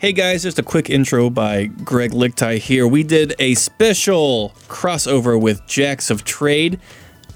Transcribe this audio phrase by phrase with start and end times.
[0.00, 2.86] Hey guys, just a quick intro by Greg Lichtai here.
[2.86, 6.80] We did a special crossover with Jacks of Trade.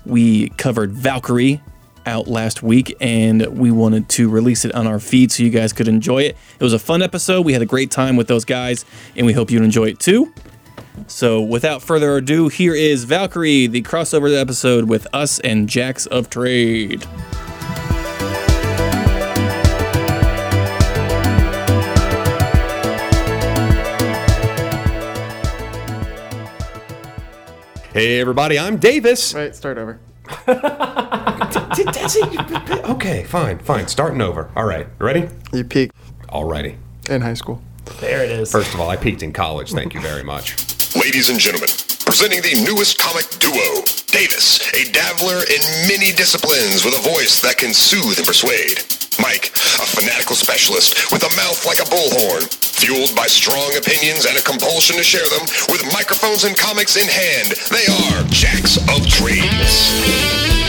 [0.06, 1.61] We covered Valkyrie
[2.06, 5.74] out last week and we wanted to release it on our feed so you guys
[5.74, 6.38] could enjoy it.
[6.58, 7.45] It was a fun episode.
[7.45, 10.33] We had a great time with those guys and we hope you'd enjoy it too.
[11.06, 16.30] So, without further ado, here is Valkyrie, the crossover episode with us and Jacks of
[16.30, 17.06] Trade.
[27.95, 29.34] Hey everybody, I'm Davis.
[29.34, 30.01] Right, start over.
[30.27, 30.33] D-
[31.95, 33.87] Desi, okay, fine, fine.
[33.87, 34.51] Starting over.
[34.57, 35.29] All right, ready?
[35.53, 35.95] You peaked
[36.29, 36.75] Alrighty.
[37.09, 37.62] in high school.
[38.01, 38.51] There it is.
[38.51, 39.70] First of all, I peaked in college.
[39.70, 40.57] Thank you very much.
[40.97, 41.69] Ladies and gentlemen,
[42.05, 47.59] presenting the newest comic duo, Davis, a dabbler in many disciplines with a voice that
[47.59, 48.83] can soothe and persuade.
[49.21, 54.37] Mike, a fanatical specialist with a mouth like a bullhorn, fueled by strong opinions and
[54.37, 57.55] a compulsion to share them with microphones and comics in hand.
[57.71, 60.64] They are Jacks of Trades.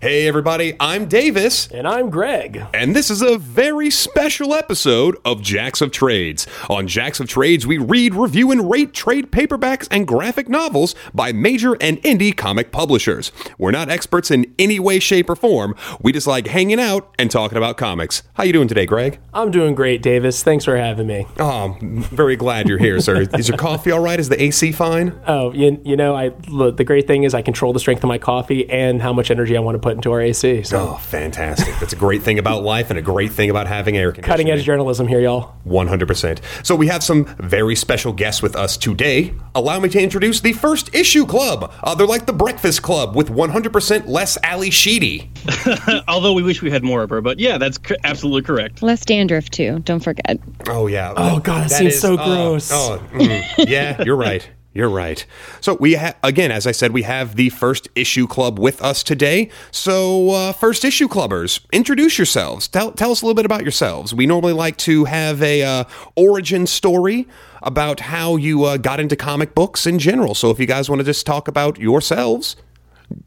[0.00, 1.66] Hey everybody, I'm Davis.
[1.66, 2.64] And I'm Greg.
[2.72, 6.46] And this is a very special episode of Jacks of Trades.
[6.70, 11.32] On Jacks of Trades, we read, review, and rate trade paperbacks and graphic novels by
[11.32, 13.30] major and indie comic publishers.
[13.58, 15.74] We're not experts in any way, shape, or form.
[16.00, 18.22] We just like hanging out and talking about comics.
[18.32, 19.20] How you doing today, Greg?
[19.34, 20.42] I'm doing great, Davis.
[20.42, 21.26] Thanks for having me.
[21.38, 23.26] Oh, I'm very glad you're here, sir.
[23.34, 24.18] Is your coffee all right?
[24.18, 25.20] Is the AC fine?
[25.26, 28.08] Oh, you, you know, I look, the great thing is I control the strength of
[28.08, 30.62] my coffee and how much energy I want to put into our AC.
[30.64, 31.74] So Oh, fantastic.
[31.80, 34.30] That's a great thing about life and a great thing about having air conditioning.
[34.30, 35.54] cutting edge journalism here, y'all.
[35.66, 36.40] 100%.
[36.64, 39.34] So we have some very special guests with us today.
[39.54, 41.72] Allow me to introduce the First Issue Club.
[41.82, 45.30] Uh, they're like the Breakfast Club with 100% less Ally Sheedy.
[46.08, 48.82] Although we wish we had more of her, but yeah, that's c- absolutely correct.
[48.82, 49.80] Less dandruff too.
[49.80, 50.38] Don't forget.
[50.68, 51.12] Oh, yeah.
[51.16, 52.70] Oh, God, that seems so gross.
[52.72, 54.48] Oh, mm, yeah, you're right.
[54.72, 55.26] You're right.
[55.60, 59.02] So we ha- again, as I said, we have the First Issue Club with us
[59.02, 59.50] today.
[59.72, 62.68] So, uh, First Issue Clubbers, introduce yourselves.
[62.68, 64.14] Tell, tell us a little bit about yourselves.
[64.14, 67.26] We normally like to have a uh, origin story
[67.62, 70.36] about how you uh, got into comic books in general.
[70.36, 72.54] So, if you guys want to just talk about yourselves,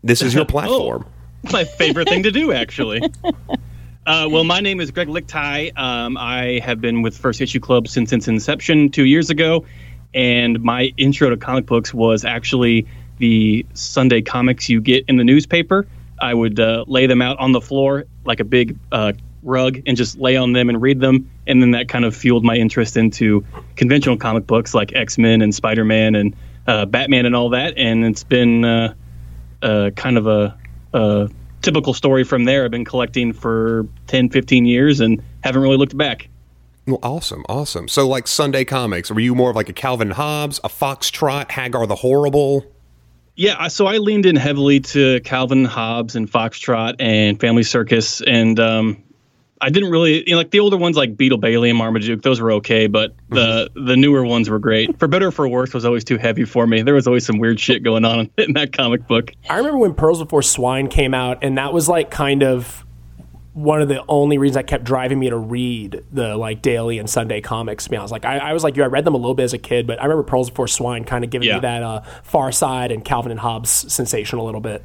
[0.01, 1.05] this is your platform.
[1.51, 3.01] my favorite thing to do, actually.
[4.05, 5.77] Uh, well, my name is Greg Lichtai.
[5.77, 9.65] Um, I have been with First Issue Club since its inception two years ago,
[10.13, 12.87] and my intro to comic books was actually
[13.17, 15.87] the Sunday comics you get in the newspaper.
[16.21, 19.13] I would uh, lay them out on the floor like a big uh,
[19.43, 22.43] rug and just lay on them and read them, and then that kind of fueled
[22.43, 26.35] my interest into conventional comic books like X Men and Spider Man and
[26.67, 27.77] uh, Batman and all that.
[27.77, 28.93] And it's been uh,
[29.61, 30.57] uh, kind of a,
[30.93, 31.29] a
[31.61, 32.65] typical story from there.
[32.65, 36.29] I've been collecting for 10, 15 years and haven't really looked back.
[36.85, 37.87] Well, awesome, awesome.
[37.87, 41.87] So, like Sunday comics, were you more of like a Calvin Hobbes, a Foxtrot, Hagar
[41.87, 42.65] the Horrible?
[43.35, 48.59] Yeah, so I leaned in heavily to Calvin Hobbes and Foxtrot and Family Circus, and
[48.59, 49.01] um,
[49.63, 52.21] I didn't really you know, like the older ones like Beetle Bailey and Marmaduke.
[52.21, 54.99] Those were okay, but the the newer ones were great.
[54.99, 56.81] For better or for worse, was always too heavy for me.
[56.81, 59.31] There was always some weird shit going on in that comic book.
[59.49, 62.82] I remember when Pearls Before Swine came out, and that was like kind of
[63.53, 67.07] one of the only reasons that kept driving me to read the like daily and
[67.09, 67.87] Sunday comics.
[67.87, 68.83] I, mean, I was like, I, I was like you.
[68.83, 71.03] I read them a little bit as a kid, but I remember Pearls Before Swine
[71.03, 71.55] kind of giving Yeah.
[71.55, 74.83] me that uh, Far Side and Calvin and Hobbes sensation a little bit.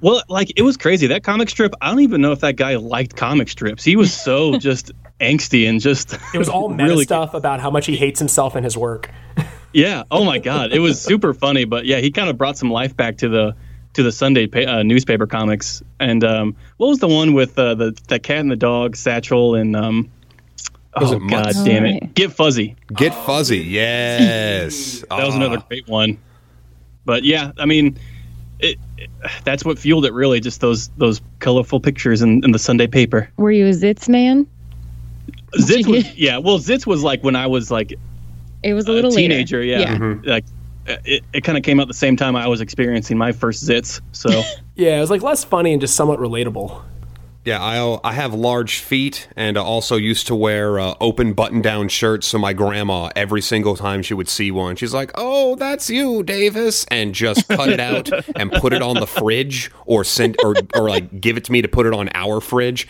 [0.00, 1.08] Well, like it was crazy.
[1.08, 3.82] That comic strip, I don't even know if that guy liked comic strips.
[3.82, 7.70] He was so just angsty and just It was all meta really stuff about how
[7.70, 9.10] much he hates himself and his work.
[9.72, 10.04] Yeah.
[10.10, 11.64] Oh my God, it was super funny.
[11.64, 13.56] But yeah, he kind of brought some life back to the
[13.94, 15.82] to the Sunday pa- uh, newspaper comics.
[16.00, 19.54] And um, what was the one with uh, the the cat and the dog, Satchel,
[19.54, 20.10] and um,
[21.00, 21.64] Was oh it God Mutts?
[21.64, 22.76] damn it, Get Fuzzy.
[22.94, 25.00] Get Fuzzy, yes.
[25.10, 25.38] That was Ah.
[25.38, 26.18] another great one.
[27.04, 27.98] But yeah, I mean.
[28.60, 29.10] It, it-
[29.42, 33.28] that's what fueled it really just those those colorful pictures in, in the sunday paper
[33.36, 34.46] Were you a Zits man?
[35.58, 37.92] zits was yeah well zits was like when i was like
[38.62, 39.28] It was a a little later.
[39.28, 40.46] teenager yeah, like uh,
[40.86, 44.00] it, it kind of came out the same time i was experiencing my first zits
[44.12, 44.42] so
[44.76, 46.82] Yeah, it was like less funny and just somewhat relatable.
[47.44, 51.62] Yeah, I I have large feet and I also used to wear uh, open button
[51.62, 52.26] down shirts.
[52.26, 56.24] So my grandma, every single time she would see one, she's like, "Oh, that's you,
[56.24, 60.54] Davis," and just cut it out and put it on the fridge or send or
[60.74, 62.88] or like give it to me to put it on our fridge.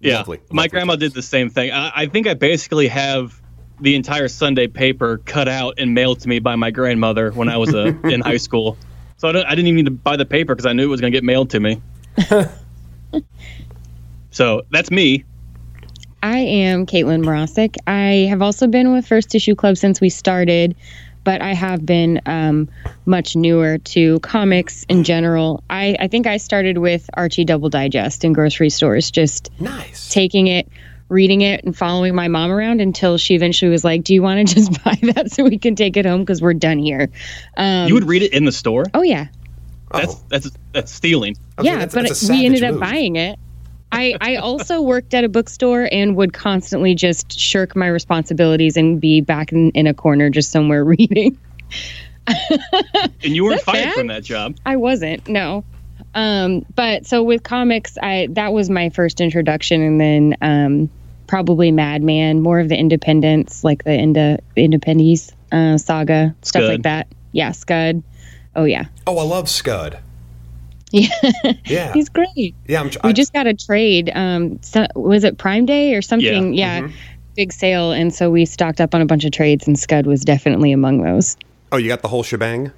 [0.00, 1.00] Yeah, Lovely, my lovely grandma times.
[1.00, 1.70] did the same thing.
[1.70, 3.40] I, I think I basically have
[3.80, 7.56] the entire Sunday paper cut out and mailed to me by my grandmother when I
[7.56, 8.76] was uh, in high school.
[9.16, 10.88] So I, don't, I didn't even need to buy the paper because I knew it
[10.88, 11.80] was going to get mailed to me.
[14.30, 15.24] so that's me.
[16.22, 17.76] I am Caitlin Morosic.
[17.86, 20.76] I have also been with First Issue Club since we started,
[21.24, 22.68] but I have been um,
[23.06, 25.62] much newer to comics in general.
[25.70, 30.10] I, I think I started with Archie Double Digest in grocery stores, just Nice.
[30.10, 30.68] taking it,
[31.10, 34.48] reading it, and following my mom around until she eventually was like, Do you want
[34.48, 36.20] to just buy that so we can take it home?
[36.20, 37.10] Because we're done here.
[37.56, 38.86] Um, you would read it in the store.
[38.94, 39.26] oh, yeah.
[39.92, 40.24] That's Oh.
[40.28, 41.36] that's that's stealing.
[41.58, 43.38] I yeah, that's- but that's we ended savage up buying it.
[43.92, 49.00] I, I also worked at a bookstore and would constantly just shirk my responsibilities and
[49.00, 51.36] be back in, in a corner just somewhere reading.
[52.28, 53.94] And you weren't fired bad?
[53.94, 54.56] from that job.
[54.64, 55.64] I wasn't, no.
[56.14, 60.90] Um, but so with comics, I that was my first introduction, and then um,
[61.30, 66.68] probably Madman, more of the independents, like the Ind- Independies uh, saga, stuff Scud.
[66.70, 67.06] like that.
[67.30, 68.02] Yeah, Scud.
[68.56, 70.00] Oh yeah, Oh, I love Scud.
[70.90, 71.08] yeah,
[71.66, 71.92] Yeah.
[71.94, 72.56] he's great.
[72.66, 74.10] yeah, I'm, we I, just got a trade.
[74.12, 76.52] Um, so, was it Prime Day or something?
[76.52, 76.80] Yeah.
[76.80, 76.88] Yeah,
[77.36, 80.22] big sale, and so we stocked up on a bunch of trades, and Scud was
[80.24, 81.36] definitely among those.
[81.70, 82.72] Oh, you got the whole shebang?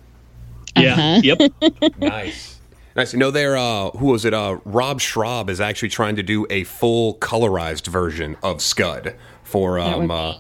[0.77, 1.21] Yeah.
[1.23, 1.41] Yep.
[1.99, 2.52] Nice.
[2.95, 3.13] Nice.
[3.13, 4.35] You know, there, uh, who was it?
[4.35, 9.79] Uh, Rob Schrab is actually trying to do a full colorized version of Scud for,
[9.79, 10.35] um, would uh,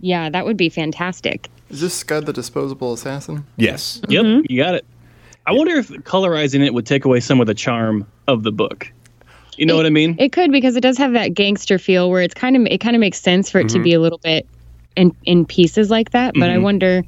[0.00, 1.48] Yeah, that would be fantastic.
[1.70, 3.44] Is this Scud the disposable assassin?
[3.56, 4.00] yes.
[4.08, 4.24] Yep.
[4.24, 4.46] Mm-hmm.
[4.52, 4.84] You got it.
[5.46, 8.90] I wonder if colorizing it would take away some of the charm of the book.
[9.56, 10.14] You know what I mean?
[10.18, 12.94] It could because it does have that gangster feel where it's kind of it kind
[12.94, 13.78] of makes sense for it Mm-hmm.
[13.78, 14.46] to be a little bit
[14.94, 16.34] in in pieces like that.
[16.34, 16.54] But Mm-hmm.
[16.54, 17.02] I wonder,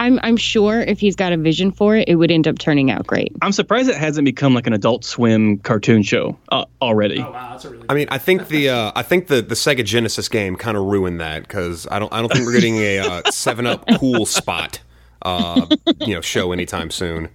[0.00, 2.90] I'm I'm sure if he's got a vision for it, it would end up turning
[2.90, 3.32] out great.
[3.42, 7.20] I'm surprised it hasn't become like an Adult Swim cartoon show uh, already.
[7.20, 9.84] Wow, that's a really I mean, I think the uh, I think the, the Sega
[9.84, 12.98] Genesis game kind of ruined that because I don't I don't think we're getting a
[12.98, 14.80] uh, Seven Up Cool Spot
[15.22, 15.66] uh,
[16.00, 17.28] you know show anytime soon.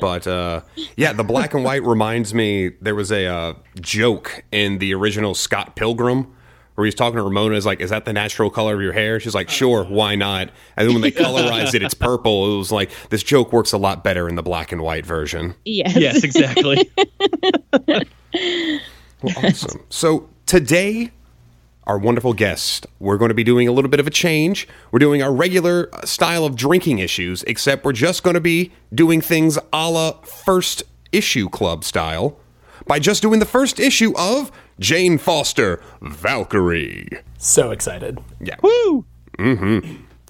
[0.00, 0.62] But uh,
[0.96, 5.34] yeah, the black and white reminds me there was a uh, joke in the original
[5.34, 6.34] Scott Pilgrim
[6.78, 9.18] where he's talking to Ramona is like, "Is that the natural color of your hair?"
[9.18, 12.54] She's like, "Sure, why not?" And then when they colorized it, it's purple.
[12.54, 15.56] It was like this joke works a lot better in the black and white version.
[15.64, 15.96] Yes.
[15.96, 16.88] Yes, exactly.
[19.20, 19.82] Well, awesome.
[19.90, 21.10] So today,
[21.88, 24.68] our wonderful guest, we're going to be doing a little bit of a change.
[24.92, 28.70] We're doing our regular uh, style of drinking issues, except we're just going to be
[28.94, 32.38] doing things a la first issue club style
[32.86, 37.08] by just doing the first issue of Jane Foster Valkyrie.
[37.38, 38.18] so excited.
[38.40, 38.56] Yeah.
[38.62, 39.04] Woo!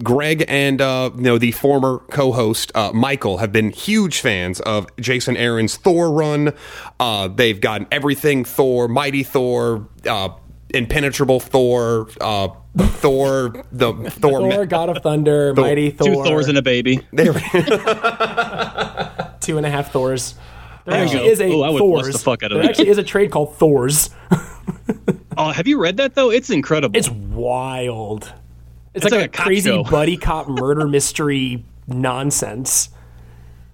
[0.01, 4.87] Greg and uh, you know the former co-host uh, Michael have been huge fans of
[4.97, 6.53] Jason Aaron's Thor run.
[6.99, 10.29] Uh, they've gotten everything Thor, Mighty Thor, uh,
[10.73, 12.47] Impenetrable Thor, uh,
[12.77, 14.49] Thor, the Thor.
[14.51, 17.01] Thor, God of Thunder, Mighty Thor, Two Thors and a baby.
[17.11, 17.33] There-
[19.41, 20.35] two and a half Thors.
[20.89, 22.11] There actually is a Oh, Thors.
[22.13, 22.69] the fuck out of there that.
[22.71, 24.09] actually is a trade called Thors.
[25.37, 26.31] Oh, have you read that though?
[26.31, 26.97] It's incredible.
[26.97, 28.23] It's wild.
[28.93, 29.83] It's, It's like, like a, a crazy show.
[29.83, 32.89] buddy cop murder mystery nonsense.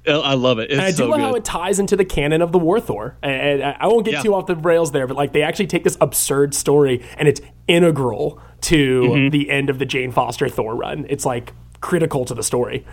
[0.05, 0.65] Oh, I love it.
[0.69, 1.23] It's And I do so love good.
[1.25, 3.17] how it ties into the canon of the War Thor.
[3.23, 4.21] And, I won't get Yeah.
[4.21, 7.41] too off the rails there, but like they actually take this absurd story and it's
[7.67, 9.29] integral to Mm-hmm.
[9.29, 11.07] the end of the Jane Foster Thor run.
[11.09, 12.85] It's like critical to the story.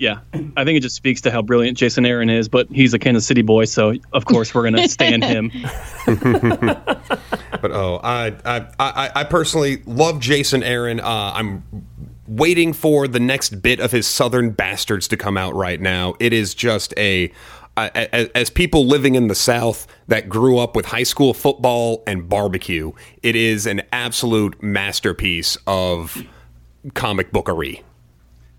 [0.00, 0.20] Yeah,
[0.56, 2.48] I think it just speaks to how brilliant Jason Aaron is.
[2.48, 5.52] But he's a Kansas City boy, so of course we're gonna stand him.
[7.60, 10.98] But oh, I, I I I personally love Jason Aaron.
[10.98, 11.62] Uh, I'm
[12.26, 16.14] waiting for the next bit of his Southern Bastards to come out right now.
[16.20, 17.30] It is just a
[17.76, 22.02] uh, as, as people living in the South that grew up with high school football
[22.06, 22.92] and barbecue,
[23.22, 26.24] it is an absolute masterpiece of
[26.94, 27.82] comic bookery.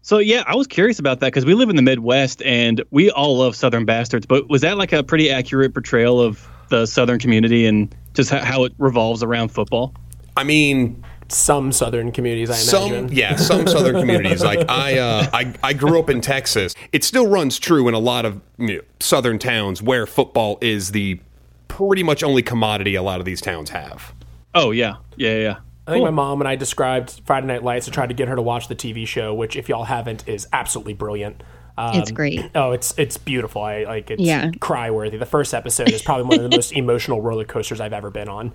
[0.04, 3.12] So yeah, I was curious about that because we live in the Midwest and we
[3.12, 4.26] all love Southern Bastards.
[4.26, 8.44] But was that like a pretty accurate portrayal of the Southern community and just how,
[8.44, 9.94] how it revolves around football?
[10.36, 15.54] I mean, Some southern communities, I some yeah some southern communities like i uh I,
[15.64, 18.82] I grew up in texas it still runs true in a lot of you know,
[19.00, 21.22] southern towns where football is the
[21.70, 24.14] pretty much only commodity a lot of these towns have
[24.54, 25.56] Oh yeah, yeah, yeah.
[25.92, 28.36] I think my mom and I described Friday Night Lights and tried to get her
[28.36, 31.44] to watch the TV show, which, if y'all haven't, is absolutely brilliant.
[31.78, 32.42] Um, It's great.
[32.54, 33.62] Oh, it's it's beautiful.
[33.62, 34.52] I like it's Yeah.
[34.60, 35.18] cry worthy.
[35.18, 38.28] The first episode is probably one of the most emotional roller coasters I've ever been
[38.30, 38.54] on.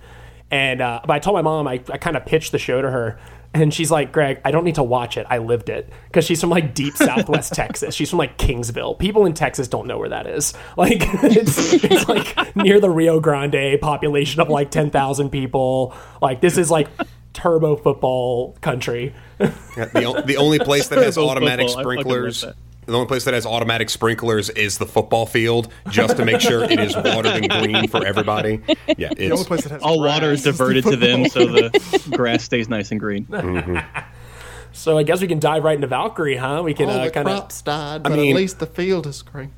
[0.51, 2.89] And uh, but I told my mom I, I kind of pitched the show to
[2.89, 3.19] her,
[3.53, 5.25] and she's like, "Greg, I don't need to watch it.
[5.29, 7.93] I lived it." Because she's from like deep Southwest Texas.
[7.95, 8.97] She's from like Kingsville.
[8.97, 10.53] People in Texas don't know where that is.
[10.77, 15.93] Like it's, it's like near the Rio Grande, population of like ten thousand people.
[16.21, 16.87] Like this is like
[17.37, 19.13] turbo football country.
[19.39, 21.83] Yeah, the, the only place that has Turbo automatic football.
[21.83, 22.41] Sprinklers.
[22.41, 26.63] The only place that has automatic sprinklers is the football field, just to make sure
[26.63, 28.61] it is watered and green for everybody.
[28.97, 31.27] Yeah, The only it's, place that has All water grass is the diverted to them,
[31.27, 33.27] so the grass stays nice and green.
[34.71, 36.61] So I guess we can dive right into Valkyrie, huh?
[36.63, 37.35] We can All uh, kind of.
[37.35, 39.51] crops died, I but mean- at least the field is green.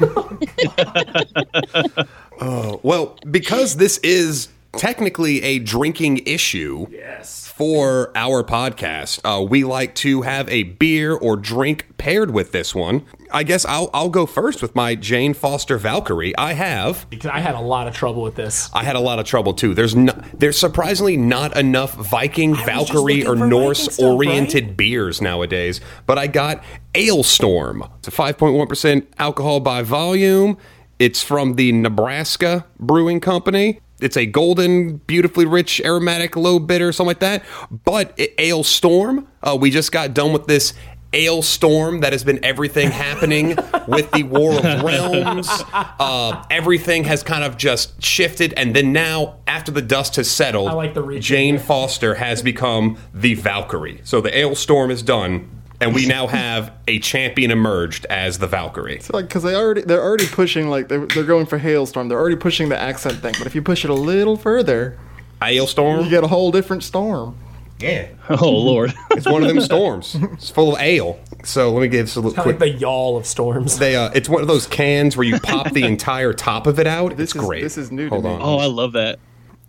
[2.82, 6.86] well, because this is technically a drinking issue.
[6.90, 7.46] Yes.
[7.58, 9.18] for our podcast.
[9.24, 13.04] Uh, we like to have a beer or drink paired with this one.
[13.32, 16.36] I guess I'll I'll go first with my Jane Foster Valkyrie.
[16.38, 17.10] I have.
[17.10, 18.70] Because I had a lot of trouble with this.
[18.72, 19.74] I had a lot of trouble too.
[19.74, 24.76] There's no, there's surprisingly not enough Viking, Valkyrie, or Norse stuff, oriented right?
[24.76, 25.80] beers nowadays.
[26.06, 26.62] But I got
[26.94, 27.90] Alestorm.
[27.98, 30.56] It's a 5.1% alcohol by volume.
[31.00, 33.80] It's from the Nebraska Brewing Company.
[34.00, 37.44] It's a golden, beautifully rich, aromatic, low bitter, something like that.
[37.70, 40.74] But it, Ale Storm, uh, we just got done with this
[41.12, 43.56] Ale Storm that has been everything happening
[43.88, 45.48] with the War of Realms.
[45.72, 50.68] Uh, everything has kind of just shifted, and then now, after the dust has settled,
[50.68, 51.58] I like the Jane.
[51.58, 54.00] Foster has become the Valkyrie.
[54.04, 55.48] So the Ale Storm is done,
[55.80, 59.00] and we now have a champion emerged as the Valkyrie.
[59.00, 62.08] So, like, because they already they're already pushing like they're, they're going for hailstorm.
[62.08, 63.34] They're already pushing the accent thing.
[63.38, 64.98] But if you push it a little further,
[65.42, 67.36] hailstorm, you get a whole different storm.
[67.78, 68.08] Yeah.
[68.30, 68.92] Oh lord.
[69.12, 70.14] It's one of them storms.
[70.34, 71.18] It's full of ale.
[71.44, 72.60] So let me give this a little Kind of quick.
[72.70, 73.78] like the yawl of storms.
[73.78, 76.86] They, uh, it's one of those cans where you pop the entire top of it
[76.88, 77.16] out.
[77.16, 77.62] This it's is- great.
[77.62, 78.30] this is new to Hold me.
[78.30, 78.42] on.
[78.42, 79.18] Oh, I love that.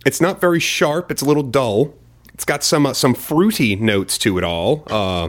[0.04, 1.10] It's not very sharp.
[1.10, 1.94] It's a little dull.
[2.34, 4.82] It's got some uh, some fruity notes to it all.
[4.88, 5.28] Uh,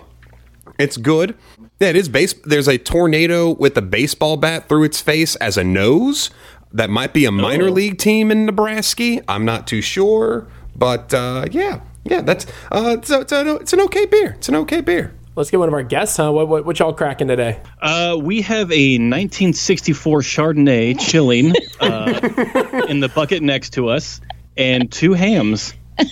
[0.81, 1.35] it's good.
[1.79, 2.33] Yeah, it is base.
[2.45, 6.29] There's a tornado with a baseball bat through its face as a nose.
[6.73, 7.71] That might be a minor Oh.
[7.71, 9.21] league team in Nebraska.
[9.27, 13.73] I'm not too sure, but uh, yeah, yeah, that's uh, it's, a, it's, a, it's
[13.73, 14.35] an okay beer.
[14.37, 15.13] It's an okay beer.
[15.35, 16.31] Let's get one of our guests, huh?
[16.31, 17.61] What, what, what y'all cracking today?
[17.81, 24.19] Uh, we have a 1964 Chardonnay chilling uh, in the bucket next to us,
[24.57, 25.73] and two hams.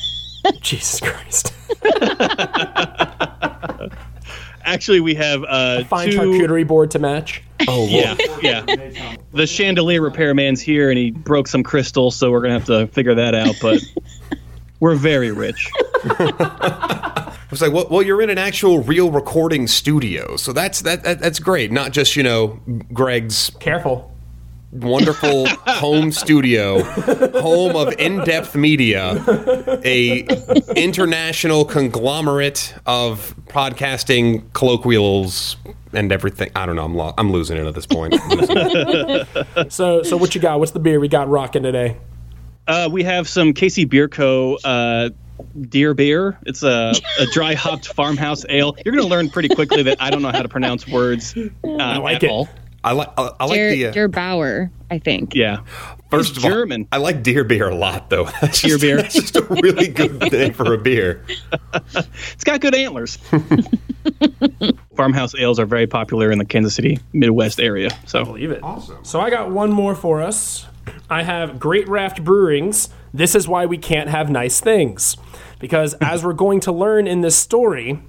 [0.62, 1.54] Jesus Christ.
[4.70, 6.20] Actually, we have uh, Fine two.
[6.20, 7.42] charcuterie board to match.
[7.68, 9.16] Oh, Yeah, yeah.
[9.32, 13.16] The chandelier repairman's here, and he broke some crystal, so we're gonna have to figure
[13.16, 13.56] that out.
[13.62, 13.82] But
[14.80, 15.70] we're very rich.
[16.04, 21.04] I was like, well, well, you're in an actual real recording studio, so that's that,
[21.04, 21.72] that that's great.
[21.72, 22.60] Not just you know
[22.94, 24.12] Greg's Careful.
[24.72, 26.84] Wonderful home studio,
[27.42, 29.14] home of in-depth media,
[29.84, 30.20] a
[30.76, 35.58] international conglomerate of podcasting colloquials
[35.94, 36.52] and everything.
[36.56, 36.86] I don't know.
[36.86, 38.14] I'm lo- I'm losing it at this point.
[38.20, 39.72] I'm losing it.
[39.72, 40.60] So, so what you got?
[40.60, 41.98] What's the beer we got rocking today?
[42.68, 44.58] Uh, we have some Casey Beer Co.
[44.64, 45.10] Uh,
[45.70, 46.38] Deer Beer.
[46.46, 48.76] It's a, a dry hopped farmhouse ale.
[48.86, 51.48] You're going to learn pretty quickly that I don't know how to pronounce words uh,
[51.64, 52.30] like at it.
[52.30, 52.48] all.
[52.84, 55.36] I like I, I like Der, the uh, Der Bauer, I think.
[55.36, 55.62] Yeah.
[56.10, 56.88] first it's of all, German.
[56.92, 58.26] I like deer beer a lot, though.
[58.42, 58.98] That's Deer just, beer.
[58.98, 61.26] That's just a really good name for a beer.
[62.34, 63.18] It's got good antlers.
[64.96, 67.90] Farmhouse ales are very popular in the Kansas City Midwest area.
[68.06, 68.64] So Believe it.
[68.64, 69.04] Awesome.
[69.04, 70.66] So I got one more for us.
[71.10, 72.90] I have Great Raft Brewings.
[73.14, 75.18] This is why we can't have nice things.
[75.60, 78.00] Because as we're going to learn in this story,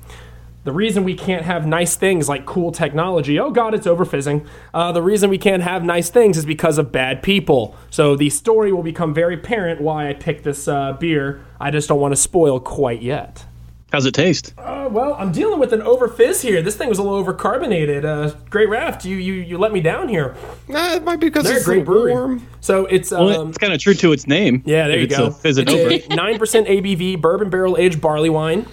[0.65, 4.47] the reason we can't have nice things like cool technology, oh god, it's overfizzing.
[4.75, 7.75] Uh, the reason we can't have nice things is because of bad people.
[7.91, 11.45] So the story will become very apparent why I picked this uh, beer.
[11.59, 13.45] I just don't want to spoil quite yet.
[13.91, 14.53] how's it taste?
[14.59, 16.61] Uh, well, I'm dealing with an overfizz here.
[16.63, 18.05] This thing was a little overcarbonated.
[18.05, 20.37] Uh, Great Raft, you, you you let me down here.
[20.69, 22.13] Nah, it might be because They're a great brewery.
[22.13, 22.47] warm.
[22.61, 24.63] So it's um, Well, it's kind of true to its name.
[24.67, 25.27] yeah, there you it's go.
[25.27, 26.15] A fizz it over.
[26.15, 28.67] Nine percent ABV bourbon barrel aged barley wine.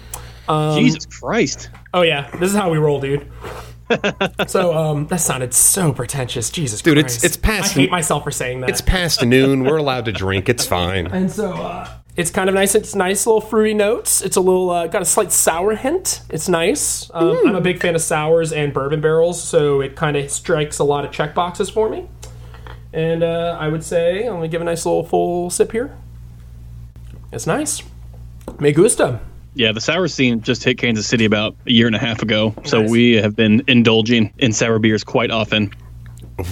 [0.75, 1.69] Jesus Christ.
[1.93, 3.27] Oh yeah, this is how we roll, dude.
[4.47, 6.49] so um, that sounded so pretentious.
[6.49, 7.25] Jesus, Dude, it's- Christ.
[7.25, 8.69] it's past- I hate myself for saying that.
[8.69, 9.63] It's past noon.
[9.63, 10.49] We're allowed to drink.
[10.49, 11.07] It's fine.
[11.07, 12.75] and so uh, it's kind of nice.
[12.75, 14.21] It's nice little fruity notes.
[14.21, 16.21] It's a little uh, got a slight sour hint.
[16.29, 17.09] It's nice.
[17.13, 20.79] Um, I'm a big fan of sours and bourbon barrels, so it kind of strikes
[20.79, 22.09] a lot of check boxes for me.
[22.91, 25.95] And uh, I would say I'm gonna give a nice little full sip here.
[27.31, 27.83] It's nice.
[28.59, 29.21] Me gusta.
[29.57, 32.53] Yeah, the sour scene just hit Kansas City about a year and a half ago.
[32.63, 32.91] So Nice.
[32.91, 35.71] we have been indulging in sour beers quite often.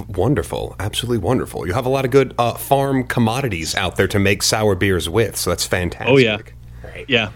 [0.09, 1.67] Wonderful, absolutely wonderful.
[1.67, 5.07] You have a lot of good uh, farm commodities out there to make sour beers
[5.07, 6.09] with, so that's fantastic.
[6.11, 6.39] Oh, yeah.
[7.07, 7.29] Yeah.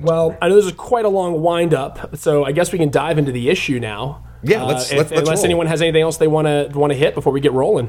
[0.00, 2.90] Well, I know this is quite a long wind up, so I guess we can
[2.90, 4.22] dive into the issue now.
[4.42, 5.44] Yeah, let's- if- let's- let's unless roll.
[5.46, 7.88] anyone has anything else they want to want to hit before we get rolling.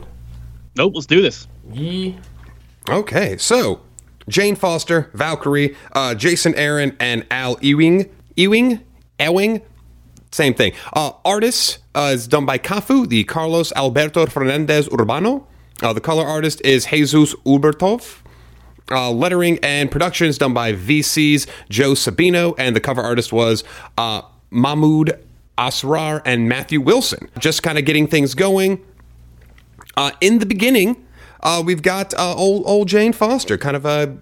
[0.78, 1.48] Nope, let's do this.
[1.74, 2.16] Ye-
[2.90, 3.82] Okay, so
[4.28, 8.10] Jane Foster, Valkyrie, uh, Jason Aaron, and Al Ewing.
[8.36, 8.82] Ewing?
[9.20, 9.62] Ewing?
[10.32, 10.74] Same thing.
[10.94, 15.46] Uh, artists uh, is done by Cafu, the Carlos Alberto Fernandez Urbano.
[15.82, 18.22] Uh, the color artist is Jesus Aburtov.
[18.92, 23.64] Uh, lettering and production is done by VC's Joe Sabino, and the cover artist was
[23.98, 25.20] uh, Mahmoud
[25.58, 27.30] Asrar and Matthew Wilson.
[27.40, 28.84] Just kind of getting things going.
[29.98, 31.05] Uh, in the beginning,
[31.42, 34.18] uh, we've got uh, old, old Jane Foster, kind of a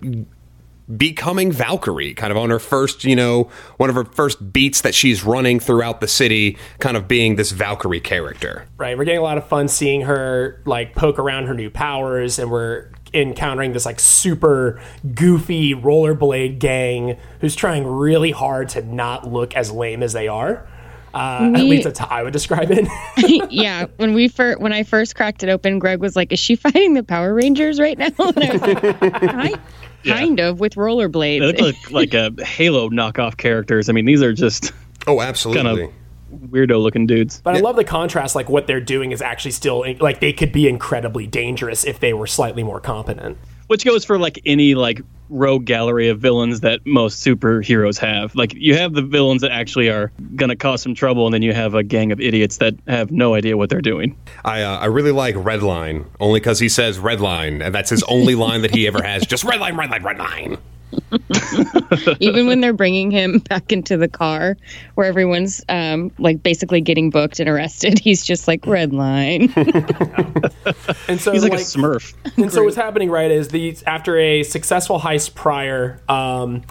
[0.98, 4.94] becoming Valkyrie, kind of on her first, you know, one of her first beats that
[4.94, 8.66] she's running throughout the city, kind of being this Valkyrie character.
[8.78, 8.98] Right.
[8.98, 12.52] We're getting a lot of fun seeing her like poke around her new powers, and
[12.52, 14.82] we're encountering this like super
[15.14, 20.68] goofy rollerblade gang who's trying really hard to not look as lame as they are.
[21.14, 22.88] Uh, at least that's how I would describe it.
[23.52, 26.56] yeah, when we fir- when I first cracked it open, Greg was like, "Is she
[26.58, 29.54] fighting the Power Rangers right now?" And I was like,
[30.04, 31.42] "Ki- kind of with They rollerblades.
[31.60, 31.60] look
[31.92, 33.90] like, like a Halo knockoff characters.
[33.90, 34.74] I mean, these are just
[35.08, 35.64] Oh, absolutely.
[35.64, 35.80] kind
[36.42, 37.42] of weirdo looking dudes.
[37.44, 38.36] But I love the contrast.
[38.36, 42.14] Like what they're doing is actually still like they could be incredibly dangerous if they
[42.14, 43.38] were slightly more competent.
[43.68, 48.36] Which goes for like any like rogue gallery of villains that most superheroes have.
[48.36, 51.54] Like you have the villains that actually are gonna cause some trouble, and then you
[51.54, 54.16] have a gang of idiots that have no idea what they're doing.
[54.46, 58.36] I uh, I really like Redline only because he says Redline, and that's his only
[58.36, 59.26] line that he ever has.
[59.28, 60.60] Just Redline, Redline, Redline.
[62.20, 64.58] Even when they're bringing him back into the car,
[64.96, 69.54] where everyone's um, like basically getting booked and arrested, he's just like red line.
[71.08, 72.14] And so He's like, like a Smurf.
[72.38, 76.64] And so what's happening, right, is these after a successful heist prior, um,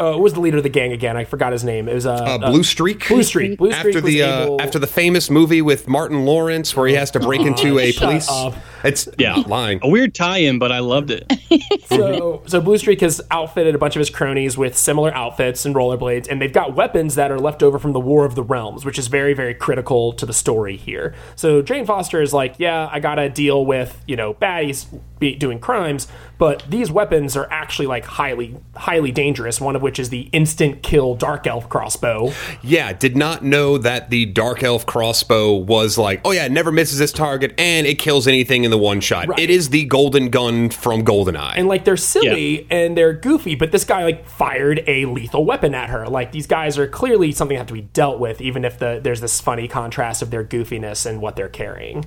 [0.00, 1.16] uh, what was the leader of the gang again?
[1.16, 1.88] I forgot his name.
[1.88, 3.06] It was uh, Uh, Blue Streak.
[3.08, 3.58] Blue Streak.
[3.58, 6.86] Blue Streak after was the uh, able- after the famous movie with Martin Lawrence where
[6.88, 8.28] he has to break into a police.
[8.30, 8.54] up.
[8.82, 9.78] It's Yeah, lying.
[9.82, 11.30] A weird tie-in, but I loved it.
[11.86, 15.74] so, so Blue Streak has outfitted a bunch of his cronies with similar outfits and
[15.74, 18.84] rollerblades, and they've got weapons that are left over from the War of the Realms,
[18.86, 21.14] which is very, very critical to the story here.
[21.36, 24.86] So Jane Foster is like, yeah, I gotta deal with you know baddies
[25.18, 26.08] be doing crimes,
[26.40, 29.60] but these weapons are actually like highly, highly dangerous.
[29.60, 32.32] One of which is the instant kill dark elf crossbow.
[32.62, 36.72] Yeah, did not know that the Dark Elf crossbow was like, oh yeah, it never
[36.72, 39.28] misses its target and it kills anything in the one shot.
[39.28, 39.38] Right.
[39.38, 41.52] It is the golden gun from GoldenEye.
[41.56, 45.74] and like they're silly and they're goofy, but this guy like fired a lethal weapon
[45.74, 46.08] at her.
[46.08, 48.98] Like these guys are clearly something that have to be dealt with, even if the
[49.02, 52.06] there's this funny contrast of their goofiness and what they're carrying.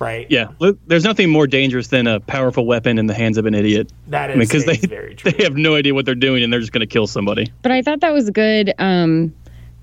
[0.00, 0.26] Right?
[0.30, 0.48] Yeah,
[0.86, 3.92] there's nothing more dangerous than a powerful weapon in the hands of an idiot.
[4.08, 5.32] That I mean, because they very true.
[5.32, 7.52] they have no idea what they're doing and they're just going to kill somebody.
[7.62, 9.34] but I thought that was a good um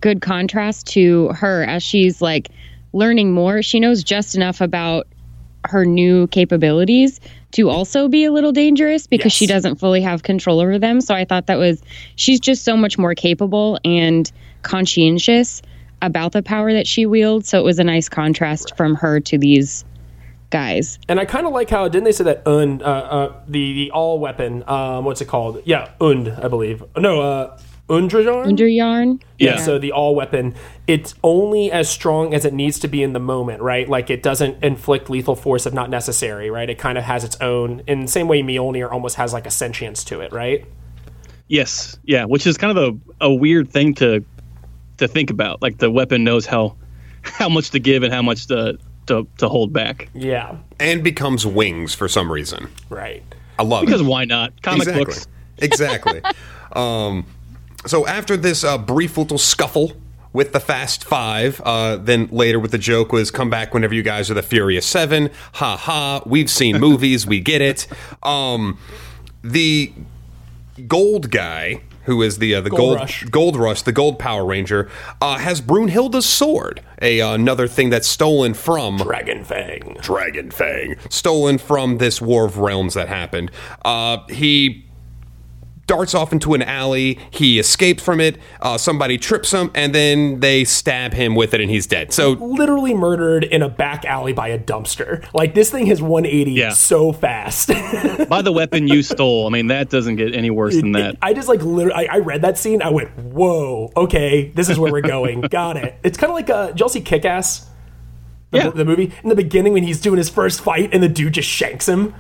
[0.01, 2.49] good contrast to her as she's like
[2.93, 3.61] learning more.
[3.61, 5.07] She knows just enough about
[5.65, 7.21] her new capabilities
[7.51, 9.33] to also be a little dangerous because Yes.
[9.33, 10.99] she doesn't fully have control over them.
[10.99, 11.81] So I thought that was
[12.15, 14.29] she's just so much more capable and
[14.63, 15.61] conscientious
[16.01, 17.47] about the power that she wields.
[17.47, 19.85] So it was a nice contrast from her to these
[20.53, 20.99] guys.
[21.09, 23.91] And I kind of like how didn't they say that und uh, uh, the the
[23.91, 25.61] all weapon um what's it called?
[25.65, 26.83] Yeah, und I believe.
[26.95, 27.57] No, uh
[27.89, 28.47] Undrajarn?
[28.47, 29.19] Under yarn.
[29.39, 29.57] Yeah.
[29.57, 30.55] So the all weapon,
[30.87, 33.89] it's only as strong as it needs to be in the moment, right?
[33.89, 36.69] Like it doesn't inflict lethal force if not necessary, right?
[36.69, 37.81] It kind of has its own.
[37.85, 40.65] In the same way, Mjolnir almost has like a sentience to it, right?
[41.49, 44.23] Yes, yeah, which is kind of a, a weird thing to
[44.97, 45.61] to think about.
[45.61, 46.77] Like the weapon knows how
[47.21, 50.09] how much to give and how much to to, to hold back.
[50.13, 52.69] Yeah, and becomes wings for some reason.
[52.89, 53.23] right.
[53.59, 54.05] I love Because it.
[54.05, 54.59] why not?
[54.63, 55.05] Comic exactly.
[55.05, 55.27] books.
[55.59, 56.21] Exactly.
[56.73, 57.25] um,
[57.85, 59.91] so after this uh, brief little scuffle
[60.33, 64.01] with the Fast Five, uh, then later with the joke was come back whenever you
[64.01, 65.29] guys are the Furious Seven.
[65.53, 66.23] Ha ha.
[66.25, 67.27] We've seen movies.
[67.27, 67.85] we get it.
[68.23, 68.79] Um,
[69.43, 69.93] the
[70.87, 71.81] gold guy.
[72.05, 73.23] Who is the uh, the Gold gold Rush.
[73.25, 74.89] Gold Rush, the Gold Power Ranger,
[75.21, 79.97] uh, has Brunhilde's sword, a uh, another thing that's stolen from Dragon Fang.
[80.01, 83.51] Dragon Fang, stolen from this War of Realms that happened.
[83.85, 84.85] Uh, he
[85.85, 87.19] darts off into an alley.
[87.29, 88.37] He escapes from it.
[88.61, 92.13] Uh, somebody trips him, and then they stab him with it, and he's dead.
[92.13, 95.25] So Literally murdered in a back alley by a dumpster.
[95.33, 96.69] Like this thing has 180 Yeah.
[96.71, 97.67] so fast.
[98.29, 99.45] By the weapon you stole.
[99.47, 101.17] I mean, that doesn't get any worse than that.
[101.21, 102.81] I just like literally, I, I read that scene.
[102.81, 105.41] I went, "Whoa, okay, this is where we're going.
[105.49, 107.67] Got it." It's kind of like uh, did y'all see Kick Ass?
[108.51, 108.69] The, Yeah.
[108.69, 111.49] the movie in the beginning when he's doing his first fight and the dude just
[111.49, 112.13] shanks him,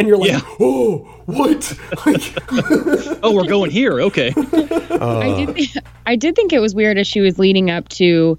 [0.00, 0.40] and you're like, Yeah.
[0.60, 2.34] "Oh, what?" Like,
[3.22, 4.00] Oh, we're going here.
[4.00, 4.32] Okay.
[4.36, 5.56] I did.
[5.56, 8.38] Th- I did think it was weird as she was leading up to,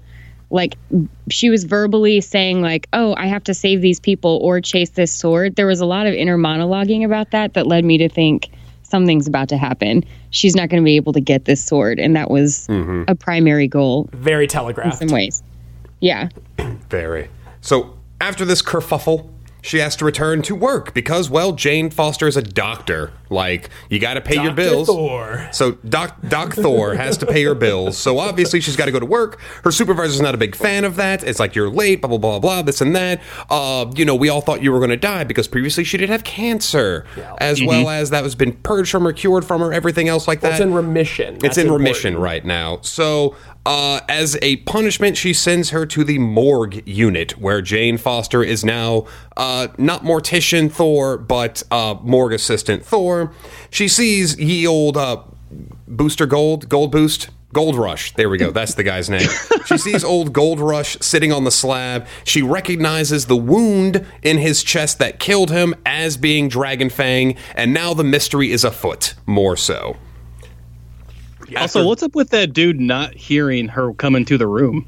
[0.50, 0.76] like,
[1.30, 5.14] she was verbally saying like, "Oh, I have to save these people or chase this
[5.14, 8.50] sword." There was a lot of inner monologuing about that that led me to think
[8.82, 10.04] something's about to happen.
[10.30, 13.04] She's not going to be able to get this sword, and that was mm-hmm.
[13.08, 14.98] a primary goal Very in telegraphed.
[14.98, 15.42] some ways.
[16.00, 16.28] Yeah.
[16.90, 17.30] Very.
[17.62, 19.28] So after this kerfuffle,
[19.62, 23.12] she has to return to work because, well, Jane Foster is a doctor.
[23.30, 24.88] Like, you got to pay your bills.
[24.88, 25.48] Thor.
[25.52, 27.96] So Doc Doc Thor has to pay her bills.
[27.96, 29.40] So obviously she's got to go to work.
[29.64, 31.24] Her supervisor's not a big fan of that.
[31.24, 33.22] It's like you're late, blah blah blah blah, this and that.
[33.48, 36.10] Uh, you know, we all thought you were going to die because previously she did
[36.10, 37.06] have cancer,
[37.38, 40.40] as well as that was been purged from her, cured from her, everything else like
[40.40, 40.52] that.
[40.52, 41.36] It's in remission.
[41.36, 41.88] It's That's in important.
[41.88, 42.80] remission right now.
[42.82, 48.42] So, uh, as a punishment, she sends her to the morgue unit where Jane Foster
[48.42, 53.32] is now uh, not mortician Thor, but uh, morgue assistant Thor.
[53.70, 55.22] She sees ye old uh,
[55.86, 57.30] Booster Gold, Gold Boost.
[57.52, 58.14] Gold Rush.
[58.14, 58.50] There we go.
[58.50, 59.28] That's the guy's name.
[59.66, 62.06] She sees old Gold Rush sitting on the slab.
[62.24, 67.72] She recognizes the wound in his chest that killed him as being Dragon Fang, and
[67.72, 69.96] now the mystery is afoot, more so.
[71.60, 74.86] Also, what's up with that dude not hearing her come into the room?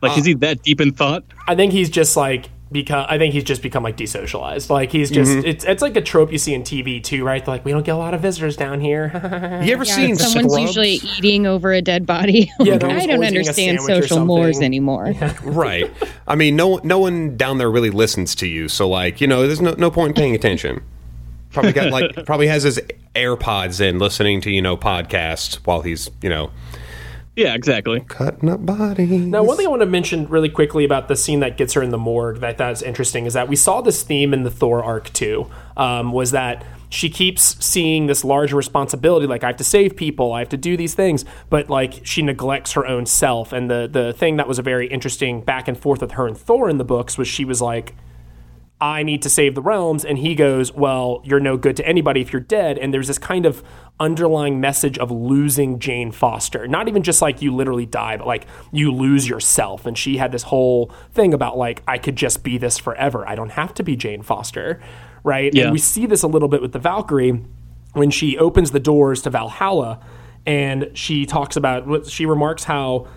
[0.00, 1.24] Like, is he that deep in thought?
[1.48, 4.70] I think he's just like because I think he's just become like desocialized.
[4.70, 5.46] Like he's just Mm-hmm.
[5.46, 7.44] it's it's like a trope you see in TV too, right?
[7.44, 9.10] They're like we don't get a lot of visitors down here.
[9.64, 10.66] You ever Yeah, seen someone's Scrubs?
[10.76, 12.50] usually eating over a dead body.
[12.60, 14.66] Yeah, Like, I don't always eating a understand social mores something.
[14.66, 15.14] anymore.
[15.42, 15.90] right.
[16.26, 18.68] I mean, no, no one down there really listens to you.
[18.68, 20.82] So, like, you know, there's no, no point in paying attention.
[21.50, 22.80] Probably got like probably has his
[23.14, 26.50] AirPods in, listening to you know podcasts while he's you know
[27.34, 28.00] Yeah, exactly.
[28.00, 29.10] cutting up bodies.
[29.10, 31.82] Now, one thing I want to mention really quickly about the scene that gets her
[31.82, 34.82] in the morgue that that's interesting is that we saw this theme in the Thor
[34.82, 35.50] arc too.
[35.76, 40.32] Um, was that she keeps seeing this larger responsibility, like I have to save people,
[40.32, 43.52] I have to do these things, but like she neglects her own self.
[43.52, 46.36] And the the thing that was a very interesting back and forth with her and
[46.36, 47.94] Thor in the books was she was like.
[48.80, 50.04] I need to save the realms.
[50.04, 52.78] And he goes, Well, you're no good to anybody if you're dead.
[52.78, 53.62] And there's this kind of
[53.98, 56.68] underlying message of losing Jane Foster.
[56.68, 59.86] Not even just like you literally die, but like you lose yourself.
[59.86, 63.26] And she had this whole thing about like, I could just be this forever.
[63.26, 64.80] I don't have to be Jane Foster.
[65.24, 65.54] Right.
[65.54, 65.64] Yeah.
[65.64, 67.42] And we see this a little bit with the Valkyrie
[67.94, 70.00] when she opens the doors to Valhalla
[70.44, 73.08] and she talks about, she remarks how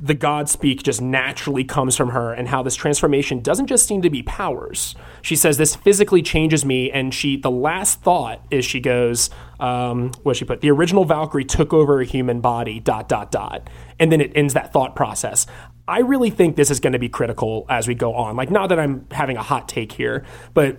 [0.00, 4.00] the God speak just naturally comes from her and how this transformation doesn't just seem
[4.02, 4.94] to be powers.
[5.22, 10.12] She says this physically changes me, and she the last thought is she goes, um,
[10.22, 13.68] what she put, the original Valkyrie took over a human body, dot dot dot.
[13.98, 15.46] And then it ends that thought process.
[15.88, 18.36] I really think this is going to be critical as we go on.
[18.36, 20.76] Like not that I'm having a hot take here, but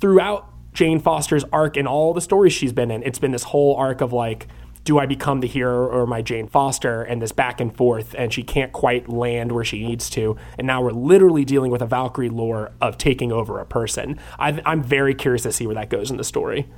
[0.00, 3.76] throughout Jane Foster's arc and all the stories she's been in, it's been this whole
[3.76, 4.48] arc of like,
[4.84, 7.02] do I become the hero or my Jane Foster?
[7.02, 10.36] And this back and forth, and she can't quite land where she needs to.
[10.58, 14.18] And now we're literally dealing with a Valkyrie lore of taking over a person.
[14.38, 16.68] i I'm very curious to see where that goes in the story.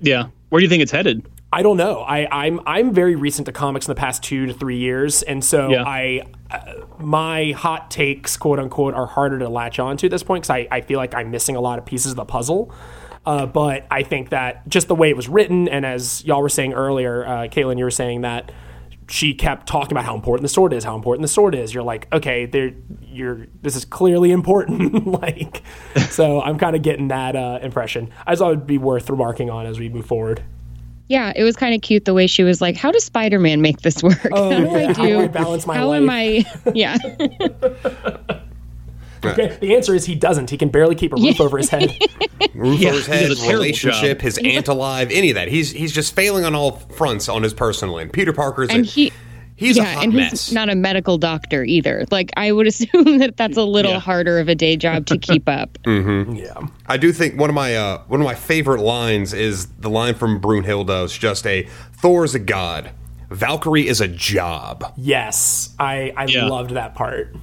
[0.00, 0.28] Yeah.
[0.50, 1.26] Where do you think it's headed?
[1.52, 2.00] I don't know.
[2.00, 5.44] I, I'm I'm very recent to comics in the past two to three years, and
[5.44, 5.82] so Yeah.
[5.84, 10.22] I uh, my hot takes, quote unquote, are harder to latch on to at this
[10.22, 12.72] point because I, I feel like I'm missing a lot of pieces of the puzzle.
[13.26, 16.48] Uh, but I think that just the way it was written, and as y'all were
[16.48, 18.50] saying earlier, uh, Caitlin, you were saying that
[19.10, 21.74] she kept talking about how important the sword is, how important the sword is.
[21.74, 23.46] You're like, okay, there, you're.
[23.60, 25.06] This is clearly important.
[25.22, 25.62] like,
[26.08, 28.10] so I'm kind of getting that uh, impression.
[28.26, 30.42] I thought it'd be worth remarking on as we move forward.
[31.08, 33.80] Yeah, it was kind of cute the way she was like, "How does Spider-Man make
[33.80, 34.16] this work?
[34.32, 34.70] how do yeah.
[34.70, 35.08] I How do?
[35.08, 36.44] do I balance my How am I?
[36.74, 36.96] Yeah,
[39.24, 40.50] Okay, the answer is he doesn't.
[40.50, 41.96] He can barely keep a roof over his head.
[42.54, 44.22] roof Yeah, over his head, does a terrible relationship, job.
[44.22, 45.48] his aunt alive, any of that.
[45.48, 48.12] He's he's just failing on all fronts on his personal end.
[48.12, 49.12] Peter Parker's and a, he."
[49.56, 50.30] he's a yeah, hot and mess.
[50.46, 52.06] he's not a medical doctor either.
[52.10, 53.98] Like I would assume that that's a little Yeah.
[54.00, 55.76] harder of a day job to keep up.
[55.86, 56.54] yeah.
[56.86, 60.14] I do think one of my uh, one of my favorite lines is the line
[60.14, 61.04] from Brunhilde.
[61.04, 62.90] It's just a Thor's a god,
[63.28, 64.94] Valkyrie is a job.
[64.96, 66.46] Yes, I I Yeah.
[66.46, 67.36] loved that part.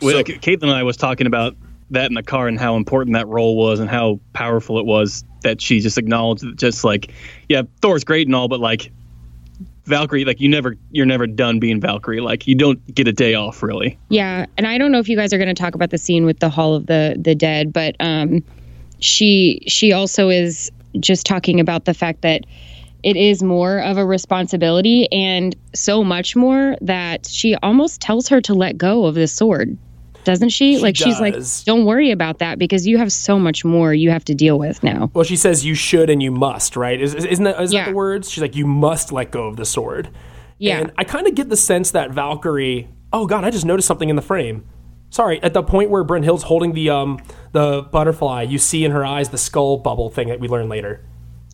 [0.00, 1.56] Well, So- like, Caitlin and I was talking about
[1.90, 5.24] that in the car and how important that role was and how powerful it was
[5.42, 7.12] that she just acknowledged that just like,
[7.48, 8.90] yeah, Thor's great and all, but like
[9.84, 12.20] Valkyrie, like you never, you're never done being Valkyrie.
[12.20, 13.98] Like you don't get a day off really.
[14.08, 16.24] Yeah, and I don't know if you guys are going to talk about the scene
[16.24, 18.42] with the Hall of the the Dead, but um,
[18.98, 22.44] she she also is just talking about the fact that
[23.04, 28.40] it is more of a responsibility and so much more that she almost tells her
[28.40, 29.76] to let go of the sword.
[30.24, 30.76] Doesn't she?
[30.76, 31.36] She like she's like,
[31.66, 34.82] don't worry about that because you have so much more you have to deal with
[34.82, 35.10] now.
[35.12, 36.98] Well, she says you should and you must, right?
[36.98, 37.84] Is, isn't that is Yeah.
[37.84, 38.30] that the words?
[38.30, 40.08] She's like you must let go of the sword.
[40.56, 40.78] Yeah.
[40.78, 42.88] And I kind of get the sense that Valkyrie.
[43.12, 44.64] Oh God, I just noticed something in the frame.
[45.10, 47.20] Sorry, at the point where Brent Brynhild's holding the um
[47.52, 51.04] the butterfly, you see in her eyes the skull bubble thing that we learn later.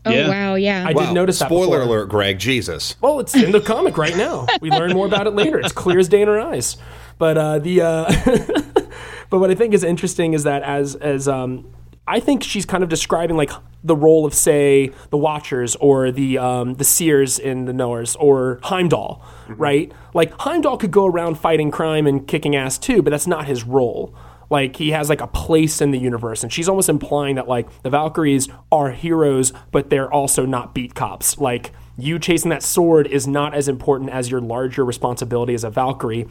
[0.06, 0.28] Oh Yeah.
[0.28, 0.84] wow, yeah.
[0.86, 1.48] I did notice that.
[1.48, 2.38] Spoiler alert, Greg.
[2.38, 2.96] Jesus.
[3.00, 4.46] Well, it's in the comic right now.
[4.60, 5.58] We learn more about it later.
[5.60, 6.76] It's clear as day in our eyes.
[7.18, 8.12] But uh, the uh,
[9.30, 11.70] but what I think is interesting is that as as um,
[12.06, 13.50] I think she's kind of describing like
[13.84, 18.58] the role of say the Watchers or the um, the Seers in the Knowers or
[18.62, 19.92] Heimdall, right?
[20.14, 23.64] Like Heimdall could go around fighting crime and kicking ass too, but that's not his
[23.64, 24.14] role.
[24.50, 27.82] Like he has like a place in the universe, and she's almost implying that like
[27.82, 31.38] the Valkyries are heroes, but they're also not beat cops.
[31.38, 35.70] Like you chasing that sword is not as important as your larger responsibility as a
[35.70, 36.26] Valkyrie.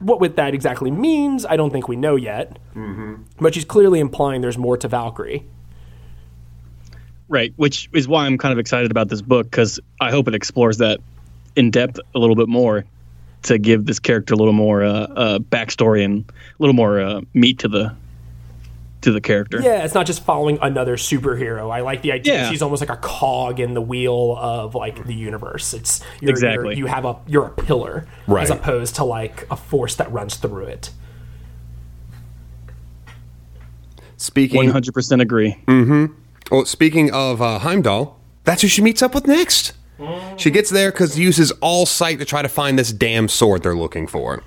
[0.00, 2.58] What with that exactly means, I don't think we know yet.
[2.74, 3.22] Mm-hmm.
[3.38, 5.46] But she's clearly implying there's more to Valkyrie.
[7.28, 10.34] Right, which is why I'm kind of excited about this book because I hope it
[10.34, 10.98] explores that
[11.54, 12.84] in depth a little bit more
[13.42, 17.20] to give this character a little more uh, uh, backstory and a little more uh,
[17.34, 17.94] meat to the
[19.02, 19.62] to the character.
[19.62, 21.70] Yeah, it's not just following another superhero.
[21.70, 22.50] I like the idea Yeah.
[22.50, 25.72] she's almost like a cog in the wheel of like the universe.
[25.72, 26.64] It's you're, Exactly.
[26.76, 28.42] you're, you have a you're a pillar Right.
[28.42, 30.90] as opposed to like a force that runs through it.
[34.18, 35.52] Speaking 100% agree.
[35.66, 36.06] Hmm.
[36.50, 39.72] Well, speaking of uh, Heimdall, that's who she meets up with next.
[40.36, 43.74] She gets there because uses all sight to try to find this damn sword they're
[43.76, 44.42] looking for.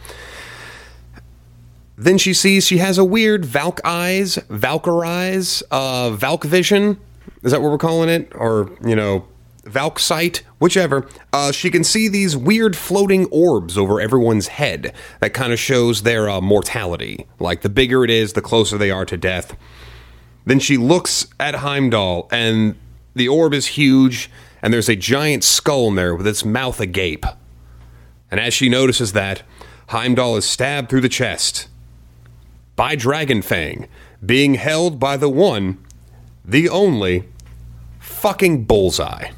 [1.96, 7.00] Then she sees she has a weird Valk eyes, Valkyr eyes, uh, Valk vision.
[7.44, 8.32] Is that what we're calling it?
[8.36, 9.28] Or, you know,
[9.66, 11.08] Valk sight, whichever.
[11.32, 16.02] Uh, she can see these weird floating orbs over everyone's head that kind of shows
[16.02, 17.28] their uh, mortality.
[17.40, 19.56] Like the bigger it is, the closer they are to death.
[20.46, 22.76] Then she looks at Heimdall, and
[23.16, 24.30] the orb is huge,
[24.64, 27.26] and there's a giant skull in there with its mouth agape.
[28.32, 29.44] And as she notices that,
[29.90, 31.68] Heimdall is stabbed through the chest
[32.78, 33.88] by Dragonfang,
[34.26, 35.84] being held by the one,
[36.44, 37.26] the only,
[38.00, 39.32] fucking Bullseye.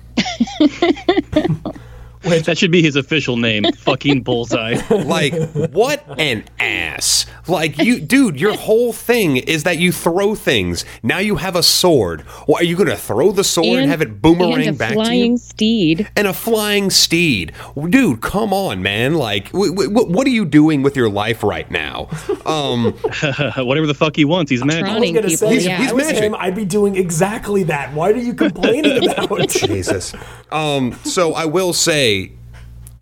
[2.24, 4.80] Wait, that should be his official name, fucking Bullseye.
[4.90, 5.34] Like,
[5.72, 7.26] what an ass.
[7.48, 10.86] Like, you, dude, your whole thing is that you throw things.
[11.04, 12.22] Now you have a sword.
[12.48, 14.94] What, are you going to throw the sword and, have it boomerang and a back
[14.94, 15.38] flying to you?
[15.38, 16.10] steed.
[16.16, 17.54] and a flying steed.
[17.90, 19.16] Dude, come on, man.
[19.16, 22.10] Like, w- w- what are you doing with your life right now?
[22.46, 22.94] Um,
[23.58, 24.86] Whatever the fuck he wants, he's magic.
[24.86, 25.78] I was gonna people, say, He's- if yeah.
[25.78, 26.24] he's I was magic.
[26.24, 27.94] him, I'd be doing exactly that.
[27.94, 29.50] Why are you complaining about?
[29.50, 30.14] Jesus.
[30.52, 32.32] Um, so I will say,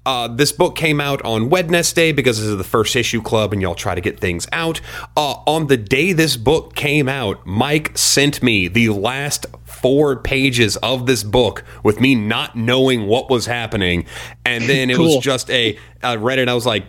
[0.06, 3.62] uh, this book came out on Wednesday because this is the first issue club, and
[3.62, 4.82] y'all try to get things out.
[5.16, 10.76] Uh, on the day this book came out, Mike sent me the last four pages
[10.78, 14.06] of this book with me not knowing what was happening,
[14.46, 15.16] and then it Cool.
[15.16, 15.78] was just a.
[16.02, 16.50] I read it.
[16.50, 16.86] I was like,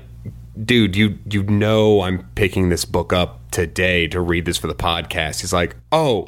[0.62, 4.74] dude, you you know I'm picking this book up today to read this for the
[4.74, 5.40] podcast.
[5.40, 6.26] He's like, oh,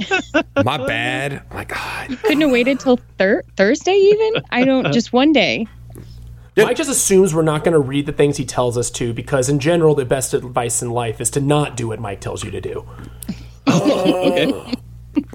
[0.65, 1.43] my bad.
[1.51, 2.17] I'm like, God.
[2.23, 4.43] Couldn't have waited till thir- Thursday even.
[4.51, 5.67] I don't just one day.
[6.57, 9.49] Mike just assumes we're not going to read the things he tells us to because,
[9.49, 12.51] in general, the best advice in life is to not do what Mike tells you
[12.51, 12.87] to do.
[13.69, 14.75] Okay.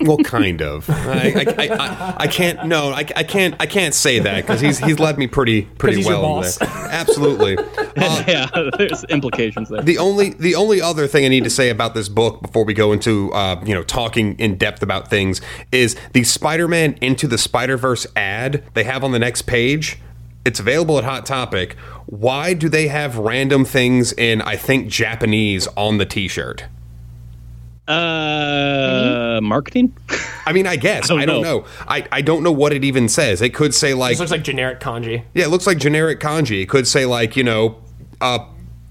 [0.01, 0.89] Well, kind of.
[0.89, 2.65] I, I, I, I, I can't.
[2.67, 3.55] No, I, I can't.
[3.59, 6.23] I can't say that because he's he's led me pretty pretty he's well.
[6.23, 6.57] in boss.
[6.57, 6.69] there.
[6.69, 7.57] Absolutely.
[7.93, 9.81] Uh, yeah, there's implications there.
[9.81, 12.73] the only the only other thing I need to say about this book before we
[12.73, 15.41] go into uh, you know talking in depth about things
[15.73, 19.99] is the Spider-Man into the Spider-Verse ad they have on the next page.
[20.43, 21.75] It's available at Hot Topic.
[22.07, 26.65] Why do they have random things in I think Japanese on the T-shirt?
[27.87, 29.95] Uh, marketing?
[30.45, 31.59] I mean, I guess I don't don't, know.
[31.59, 31.65] know.
[31.87, 33.41] I, I don't know what it even says.
[33.41, 35.23] It could say like This looks like generic kanji.
[35.33, 36.61] Yeah, it looks like generic kanji.
[36.63, 37.77] It could say like you know,
[38.21, 38.39] uh,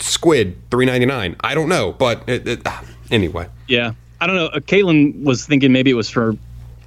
[0.01, 1.37] squid three ninety nine.
[1.41, 3.49] I don't know, but it, it, ah, anyway.
[3.69, 3.93] Yeah.
[4.21, 4.47] I don't know.
[4.47, 6.37] Uh, Caitlin was thinking maybe it was for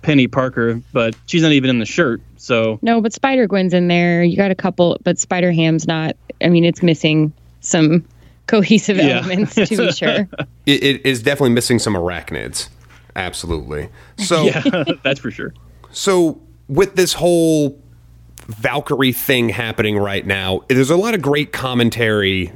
[0.03, 2.21] Peni Parker, but she's not even in the shirt.
[2.37, 4.23] So, No, but Spider Gwen's in there.
[4.23, 6.15] You got a couple, but Spider Ham's not.
[6.43, 8.05] I mean, it's missing some
[8.47, 9.19] cohesive Yeah.
[9.19, 10.27] elements to be sure.
[10.65, 12.69] It, it is definitely missing some arachnids.
[13.17, 13.89] Absolutely.
[14.17, 14.61] So yeah,
[15.03, 15.53] that's for sure.
[15.91, 16.39] so
[16.69, 17.77] with this whole
[18.47, 22.51] Valkyrie thing happening right now, there's a lot of great commentary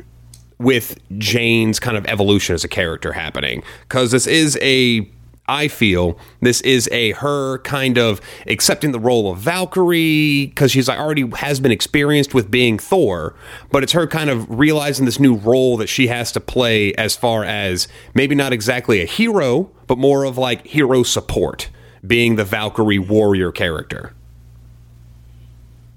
[0.57, 5.01] with Jane's kind of evolution as a character happening because this is a
[5.47, 10.88] I feel this is a her kind of accepting the role of Valkyrie because she's
[10.88, 13.33] like already has been experienced with being Thor,
[13.71, 17.15] but it's her kind of realizing this new role that she has to play as
[17.15, 21.69] far as maybe not exactly a hero, but more of like hero support,
[22.05, 24.13] being the Valkyrie warrior character.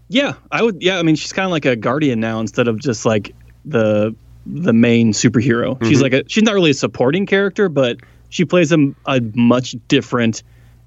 [0.08, 0.82] Yeah, I would.
[0.82, 3.34] Yeah, I mean, she's kind of like a guardian now instead of just like
[3.64, 5.74] the the main superhero.
[5.74, 5.88] Mm-hmm.
[5.88, 6.24] She's like a.
[6.28, 7.98] She's not really a supporting character, but
[8.30, 10.42] she plays a, a much different,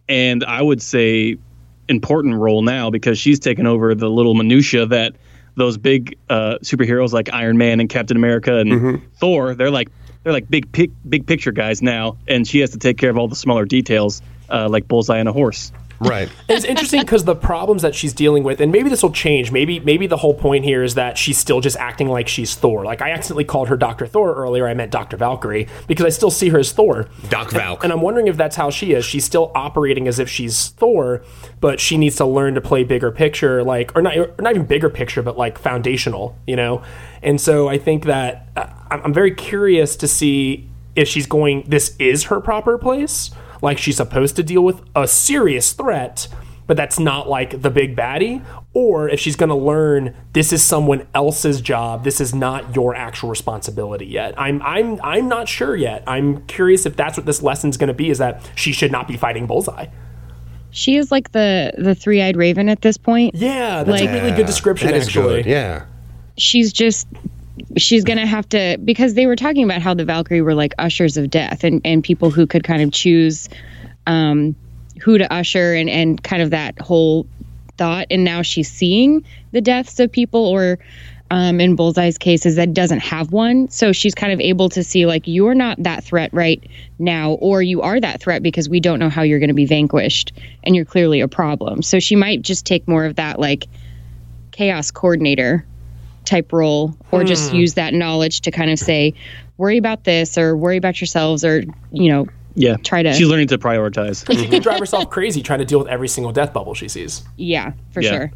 [0.10, 1.38] and I would say
[1.88, 5.16] important role now because she's taken over the little minutia that
[5.56, 8.72] those big uh, superheroes like Iron Man and Captain America and
[9.20, 9.90] Thor, they're like
[10.24, 13.18] they're like big pic- big picture guys now, and she has to take care of
[13.18, 15.72] all the smaller details uh, like Bullseye and a horse.
[16.00, 16.30] Right.
[16.50, 19.52] It's interesting because the problems that she's dealing with, and maybe this will change.
[19.52, 22.86] Maybe maybe the whole point here is that she's still just acting like she's Thor.
[22.86, 24.68] Like I accidentally called her Doctor Thor earlier.
[24.68, 27.08] I meant Doctor Valkyrie because I still see her as Thor.
[27.30, 27.84] Doc Valk.
[27.84, 29.04] And I'm wondering if that's how she is.
[29.04, 31.24] She's still operating as if she's Thor,
[31.60, 34.68] but she needs to learn to play bigger picture, like or not, or not even
[34.68, 36.84] bigger picture, but like foundational, you know.
[37.24, 41.64] And so I think that uh, I'm very curious to see if she's going.
[41.68, 43.32] This is her proper place.
[43.64, 46.28] Like she's supposed to deal with a serious threat,
[46.68, 48.44] but that's not like the big baddie.
[48.74, 52.94] Or if she's going to learn this is someone else's job, this is not your
[52.94, 54.34] actual responsibility yet.
[54.38, 56.04] I'm I'm I'm not sure yet.
[56.08, 58.10] I'm curious if that's what this lesson's going to be.
[58.10, 59.86] Is that she should not be fighting Bullseye?
[60.72, 63.36] She is like the the three eyed raven at this point.
[63.36, 64.88] Yeah, that's Like- a really good description.
[64.90, 65.46] That is actually, good.
[65.50, 65.86] Yeah.
[66.38, 67.08] she's just
[67.78, 71.18] she's gonna have to because they were talking about how the Valkyrie were like ushers
[71.18, 73.50] of death and and people who could kind of choose
[74.08, 74.56] um
[75.02, 77.28] who to usher and and kind of that whole
[77.78, 80.80] thought and now she's seeing the deaths of people or
[81.32, 83.68] um, in Bullseye's cases that doesn't have one.
[83.70, 86.64] So she's kind of able to see like you're not that threat right
[87.00, 89.66] now, or you are that threat because we don't know how you're going to be
[89.66, 90.32] vanquished,
[90.64, 91.82] and you're clearly a problem.
[91.82, 93.66] So she might just take more of that like
[94.52, 95.66] chaos coordinator
[96.26, 97.58] type role, or just hmm.
[97.58, 99.14] use that knowledge to kind of say,
[99.58, 103.48] worry about this, or worry about yourselves, or you know, Yeah, Try to- She's learning
[103.48, 104.26] to prioritize.
[104.32, 104.52] she mm-hmm.
[104.52, 107.24] could drive herself crazy trying to deal with every single death bubble she sees.
[107.38, 108.12] yeah, for Yeah.
[108.12, 108.32] sure.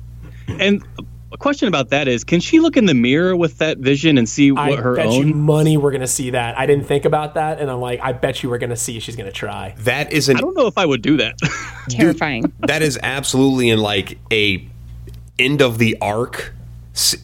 [0.48, 0.84] and
[1.30, 4.30] a question about that is, can she look in the mirror with that vision and
[4.30, 5.38] see I what her bet you own?
[5.38, 6.58] money we're gonna see that.
[6.58, 9.18] I didn't think about that, and I'm like, I bet you we're gonna see she's
[9.18, 9.76] gonna try.
[9.80, 11.38] That is an I don't know if I would do that.
[11.90, 12.54] Terrifying.
[12.60, 14.66] that is absolutely in like a
[15.38, 16.57] end of the arc s-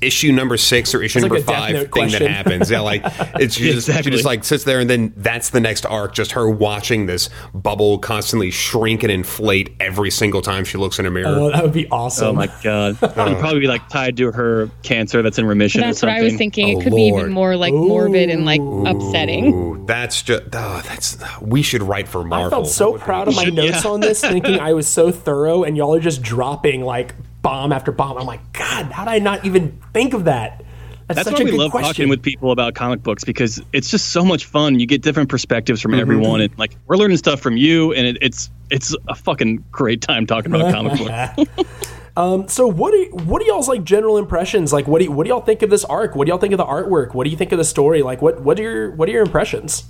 [0.02, 2.70] issue number six or issue It's like number a Death five Note thing that happens.
[2.70, 3.02] Yeah, like
[3.40, 6.14] it's she, just, she just like sits there and then that's the next arc.
[6.14, 11.06] Just her watching this bubble constantly shrink and inflate every single time she looks in
[11.06, 11.28] a mirror.
[11.28, 12.28] Oh, that would be awesome.
[12.28, 15.82] oh my god, it'd probably be like tied to her cancer that's in remission.
[15.82, 16.18] That's or what.
[16.18, 16.76] I was thinking.
[16.76, 19.54] Oh, It could be even more like morbid and like upsetting.
[19.54, 22.60] Ooh, that's just oh, that's we should write for Marvel.
[22.60, 23.92] I felt so proud of my notes yeah.
[23.92, 27.92] on this, thinking I was so thorough, and y'all are just dropping like bomb after
[27.92, 28.18] bomb.
[28.18, 30.64] I'm like, God, how did I not even think of that?
[31.08, 31.88] That's, That's such why a we good love question.
[31.90, 34.80] talking with people about comic books because it's just so much fun.
[34.80, 38.18] You get different perspectives from everyone, and like we're learning stuff from you, and it,
[38.22, 40.98] it's it's a fucking great time talking about comic
[41.38, 41.68] books.
[42.54, 44.72] So what are what are y'all's like general impressions?
[44.72, 46.16] Like what do what do y'all think of this arc?
[46.16, 47.14] What do y'all think of the artwork?
[47.16, 48.04] What do you think of the story?
[48.04, 49.84] Like what what are your what are your impressions?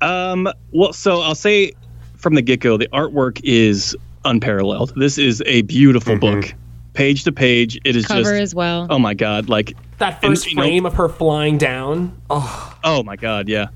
[0.00, 1.72] Um, well, so I'll say
[2.16, 4.92] from the get go, the artwork is unparalleled.
[4.96, 6.54] This is a beautiful book,
[6.94, 7.78] page to page.
[7.84, 8.86] It is Cover just as well.
[8.90, 12.20] oh my god, like That and, first you know, frame of her flying down.
[12.30, 13.66] Oh, Oh my god, yeah,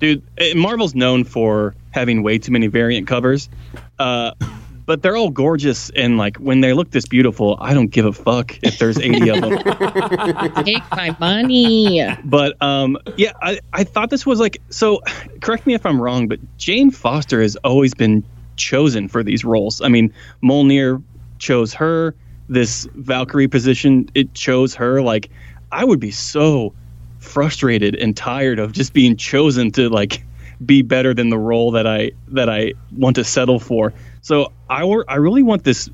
[0.00, 0.22] dude.
[0.38, 3.48] eh, Marvel's known for having way too many variant covers,
[3.98, 4.32] uh,
[4.86, 8.12] but they're all gorgeous and like when they look this beautiful, I don't give a
[8.12, 9.58] fuck if there's eighty of them.
[10.64, 12.04] Take my money.
[12.24, 15.00] But um, yeah, I, I thought this was like so.
[15.40, 18.24] Correct me if I'm wrong, but Jane Foster has always been
[18.62, 19.80] chosen for these roles.
[19.80, 21.02] I mean, Mjolnir
[21.38, 22.14] chose her.
[22.48, 25.02] This Valkyrie position, it chose her.
[25.02, 25.30] Like,
[25.70, 26.74] I would be so
[27.18, 30.24] frustrated and tired of just being chosen to like
[30.64, 33.92] be better than the role that I that I want to settle for.
[34.20, 35.88] So I I really want this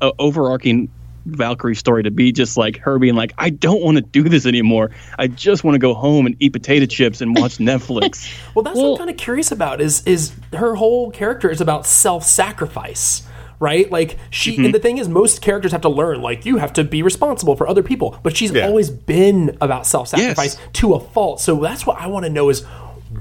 [0.00, 0.88] uh, overarching
[1.36, 4.46] Valkyrie story to be just like her being like, I don't want to do this
[4.46, 4.90] anymore.
[5.18, 8.32] I just want to go home and eat potato chips and watch Netflix.
[8.54, 9.80] well, that's what I'm kind of curious about.
[9.80, 13.22] Is is her whole character is about self sacrifice.
[13.60, 14.64] Right, like she, Mm-hmm.
[14.66, 16.22] and the thing is, most characters have to learn.
[16.22, 18.68] Like you have to be responsible for other people, but she's Yeah.
[18.68, 20.68] always been about self-sacrifice Yes.
[20.74, 21.40] to a fault.
[21.40, 22.64] So that's what I want to know: is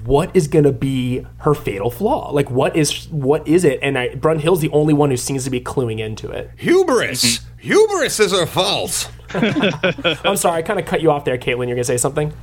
[0.05, 2.29] what is going to be her fatal flaw?
[2.31, 3.79] Like what is what is it?
[3.81, 6.51] And I, Brunhild's the only one who seems to be cluing into it.
[6.57, 7.21] Hubris.
[7.23, 7.39] Hubris
[7.69, 9.11] is her fault.
[9.33, 11.67] I'm sorry, I kind of cut you off there, Caitlin.
[11.67, 12.33] You're gonna say something.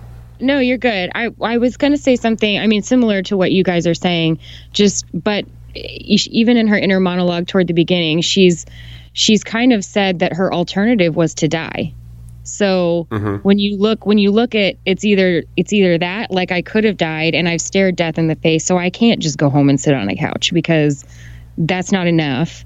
[0.41, 1.11] No, you're good.
[1.15, 2.59] I I was going to say something.
[2.59, 4.39] I mean, similar to what you guys are saying.
[4.73, 5.45] Just, but
[5.75, 8.67] even in her inner monologue toward the beginning, she's
[9.13, 11.95] she's kind of said that her alternative was to die.
[12.43, 13.37] So mm-hmm.
[13.37, 16.85] when you look when you look at it's either it's either that like I could
[16.85, 19.69] have died and I've stared death in the face, so I can't just go home
[19.71, 21.05] and sit on a couch because
[21.57, 22.65] that's not enough.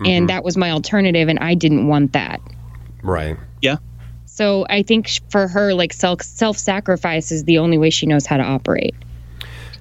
[0.00, 0.26] And mm-hmm.
[0.26, 2.40] that was my alternative, and I didn't want that.
[3.02, 3.36] Right.
[3.60, 3.76] yeah.
[4.26, 8.24] So I think for her, like self self sacrifice is the only way she knows
[8.26, 8.94] how to operate,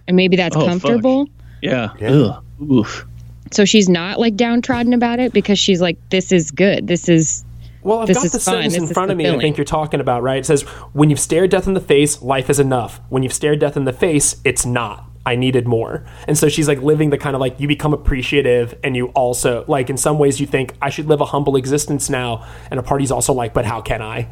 [0.07, 0.70] and maybe that's Oh, fuck.
[0.70, 1.30] comfortable.
[1.61, 1.89] Yeah.
[2.01, 2.43] Ugh.
[2.70, 3.05] Oof.
[3.51, 6.88] so she's not like downtrodden about it because she's like, this is good.
[6.88, 7.43] This is
[7.84, 8.53] Well, I've This got is the fun.
[8.55, 9.30] sentence This in is front of me.
[9.30, 10.39] I think you're talking about right.
[10.39, 10.63] It says,
[10.93, 12.99] "When you've stared death in the face, life is enough.
[13.09, 15.05] When you've stared death in the face, it's not.
[15.30, 18.77] I needed more." And so she's like living the kind of like you become appreciative,
[18.84, 22.09] and you also like in some ways you think I should live a humble existence
[22.09, 24.27] now, and a party's also like, but how can I?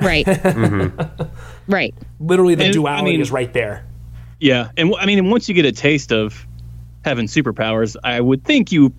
[0.00, 0.26] right.
[1.68, 1.94] Right.
[2.18, 3.86] Literally, the And, I duality mean- is right there.
[4.40, 6.44] Yeah, and I mean, once you get a taste of
[7.04, 8.90] having superpowers, I would think you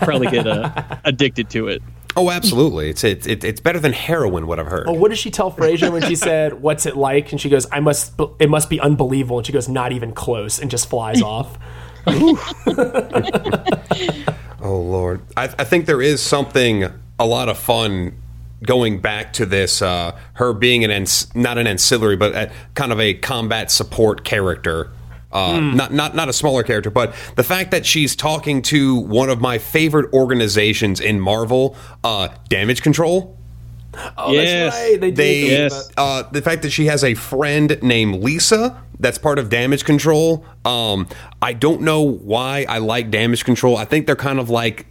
[0.00, 0.70] probably get uh,
[1.04, 1.82] addicted to it.
[2.16, 2.90] Oh, absolutely.
[2.90, 4.46] It's it, it, it's better than heroin.
[4.46, 4.86] What I've heard.
[4.86, 7.66] Well, what did she tell Frasier when she said, "What's it like?" And she goes,
[7.72, 8.12] "I must.
[8.38, 11.58] It must be unbelievable." And she goes, "Not even close," and just flies off.
[14.64, 16.84] Oh Lord, I, I think there is something
[17.18, 18.16] a lot of fun
[18.64, 19.82] going back to this.
[19.82, 24.24] Uh, her being an ans- not an ancillary, but a, kind of a combat support
[24.24, 24.90] character.
[25.32, 29.30] Uh, Not not not a smaller character, but the fact that she's talking to one
[29.30, 31.74] of my favorite organizations in Marvel,
[32.04, 33.36] uh, Damage Control.
[34.16, 34.72] Oh, Yes.
[34.74, 35.00] that's right.
[35.00, 35.16] They did.
[35.16, 35.90] They, Yes.
[35.96, 40.44] uh, the fact that she has a friend named Lisa that's part of Damage Control.
[40.64, 41.08] Um,
[41.42, 43.76] I don't know why I like Damage Control.
[43.76, 44.86] I think they're kind of like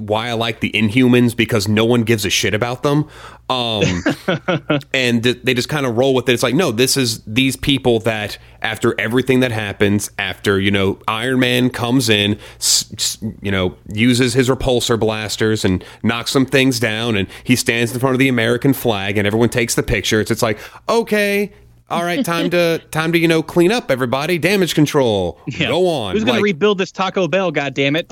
[0.00, 3.08] why I like the Inhumans because no one gives a shit about them.
[3.48, 3.82] Um,
[4.94, 6.32] and th- they just kind of roll with it.
[6.32, 10.98] It's like, no, this is these people that after everything that happens, after, you know,
[11.08, 16.46] Iron Man comes in, s- s- you know, uses his repulsor blasters and knocks some
[16.46, 19.82] things down, and he stands in front of the American flag, and everyone takes the
[19.82, 20.20] picture.
[20.20, 21.52] It's, it's like, okay.
[21.88, 24.38] All right, time to time to you know clean up everybody.
[24.38, 25.40] Damage control.
[25.48, 25.66] Yeah.
[25.70, 26.12] Go on.
[26.14, 27.50] Who's going Like- to rebuild this Taco Bell?
[27.50, 28.06] God damn it!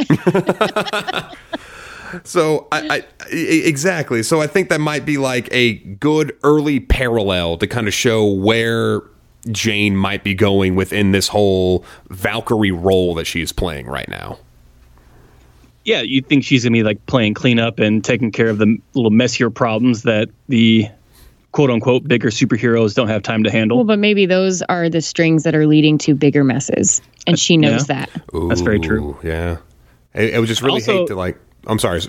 [2.24, 4.22] So I, I exactly.
[4.22, 8.24] So I think that might be like a good early parallel to kind of show
[8.26, 9.02] where
[9.50, 14.38] Jane might be going within this whole Valkyrie role that she's playing right now.
[15.84, 18.76] yeah, you think she's going to be like playing cleanup and taking care of the
[18.94, 20.86] little messier problems that the
[21.52, 23.78] quote unquote bigger superheroes don't have time to handle.
[23.78, 27.56] Well, but maybe those are the strings that are leading to bigger messes, and she
[27.56, 28.04] knows Yeah.
[28.06, 28.22] that.
[28.48, 29.16] That's very true.
[29.22, 29.56] Yeah.
[30.14, 31.38] I, I would just really Also- hate to like.
[31.68, 32.02] I'm sorry.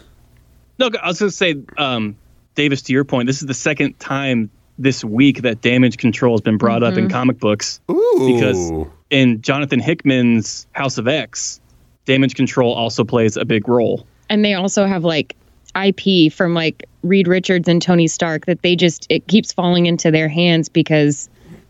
[0.77, 2.15] No, I was going to say, um,
[2.55, 6.41] Davis, to your point, this is the second time this week that damage control has
[6.41, 7.81] been brought up in comic books.
[7.91, 8.33] Ooh.
[8.33, 8.71] Because
[9.09, 11.59] in Jonathan Hickman's House of X,
[12.05, 14.07] damage control also plays a big role.
[14.29, 15.35] And they also have like
[15.75, 20.11] IP from like Reed Richards and Tony Stark that they just it keeps falling into
[20.11, 21.29] their hands because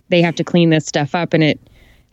[0.10, 1.60] they have to clean this stuff up, and it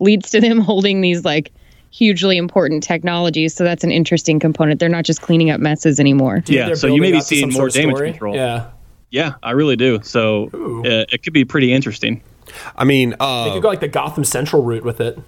[0.01, 1.53] leads to them holding these like
[1.97, 3.55] hugely important technologies.
[3.55, 4.81] So that's an interesting component.
[4.81, 6.41] They're not just cleaning up messes anymore.
[6.41, 8.11] Do you Yeah, so you may be seeing more sort of damage story?
[8.11, 8.35] control.
[8.35, 8.67] Yeah.
[9.11, 10.01] Yeah, I really do.
[10.03, 12.21] So uh, it could be pretty interesting.
[12.77, 15.19] I mean, You uh, could go like the Gotham Central route with it.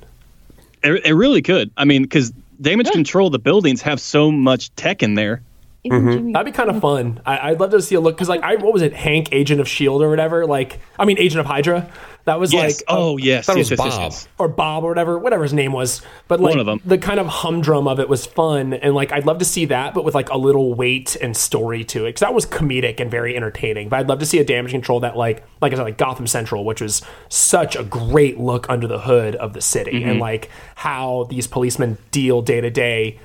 [0.83, 1.71] It, it really could.
[1.77, 5.43] I mean, because damage control, the buildings have so much tech in there.
[5.85, 7.21] That'd be kind of fun.
[7.25, 9.61] I, I'd love to see a look because, like, I what was it, Hank, Agent
[9.61, 10.45] of Shield or whatever?
[10.47, 11.89] Like, I mean, Agent of Hydra.
[12.25, 12.81] That was Yes.
[12.81, 13.47] like, oh, yes.
[13.47, 14.03] thought it yes, was yes, yes, Bob.
[14.13, 14.29] yes.
[14.37, 16.03] or Bob or whatever, whatever his name was.
[16.27, 16.79] But like One of them.
[16.85, 19.95] the kind of humdrum of it was fun, and like I'd love to see that,
[19.95, 23.11] but with like a little weight and story to it, because that was comedic and
[23.11, 23.89] very entertaining.
[23.89, 26.27] But I'd love to see a damage control that like, like I said, like Gotham
[26.27, 27.01] Central, which was
[27.31, 30.11] such a great look under the hood of the city, Mm-hmm.
[30.11, 33.19] and like how these policemen deal day to day,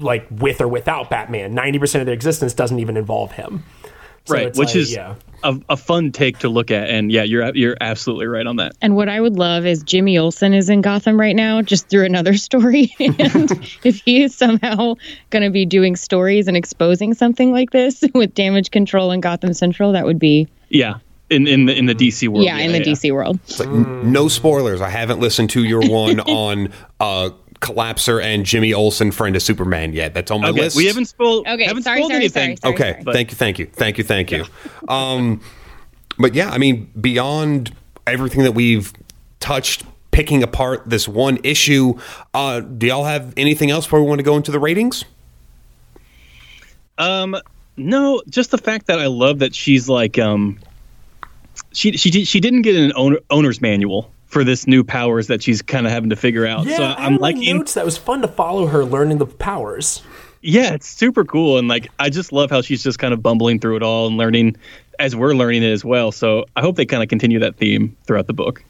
[0.00, 1.54] like with or without Batman.
[1.54, 3.64] Ninety percent of their existence doesn't even involve him.
[4.26, 5.14] So right, which like, is yeah.
[5.42, 6.90] a, a fun take to look at.
[6.90, 8.76] And yeah, you're you're absolutely right on that.
[8.82, 12.04] And what I would love is Jimmy Olsen is in Gotham right now, just through
[12.04, 12.94] another story.
[13.00, 13.50] and
[13.82, 14.94] if he is somehow
[15.30, 19.54] going to be doing stories and exposing something like this with damage control and Gotham
[19.54, 20.98] Central, that would be Yeah,
[21.30, 22.44] in in the in the DC world.
[22.44, 23.40] yeah, in the DC world.
[23.58, 24.82] Like, n- no spoilers.
[24.82, 27.30] I haven't listened to your one on uh,
[27.60, 30.14] Collapser and Jimmy Olsen, friend of Superman yet.
[30.14, 30.76] That's on my Okay, list.
[30.76, 31.46] we haven't spoiled.
[31.46, 32.56] Okay, haven't sorry, spoiled sorry, anything.
[32.56, 32.90] sorry, sorry.
[32.92, 34.44] Okay, But- thank you, thank you, thank you, thank you.
[34.88, 35.40] Um,
[36.18, 37.74] but yeah, I mean, beyond
[38.06, 38.92] everything that we've
[39.40, 41.94] touched, picking apart this one issue,
[42.34, 45.04] uh, do y'all have anything else before we want to go into the ratings?
[46.98, 47.36] Um,
[47.76, 50.58] no, just the fact that I love that she's like um,
[51.72, 55.60] she she she didn't get an owner, owner's manual for this new powers that she's
[55.60, 56.64] kind of having to figure out.
[56.64, 57.56] Yeah, so I I'm had my liking.
[57.58, 60.02] notes that was fun to follow her learning the powers.
[60.42, 63.58] Yeah, it's super cool, and like I just love how she's just kind of bumbling
[63.60, 64.56] through it all and learning
[64.98, 66.12] as we're learning it as well.
[66.12, 68.62] So I hope they kind of continue that theme throughout the book.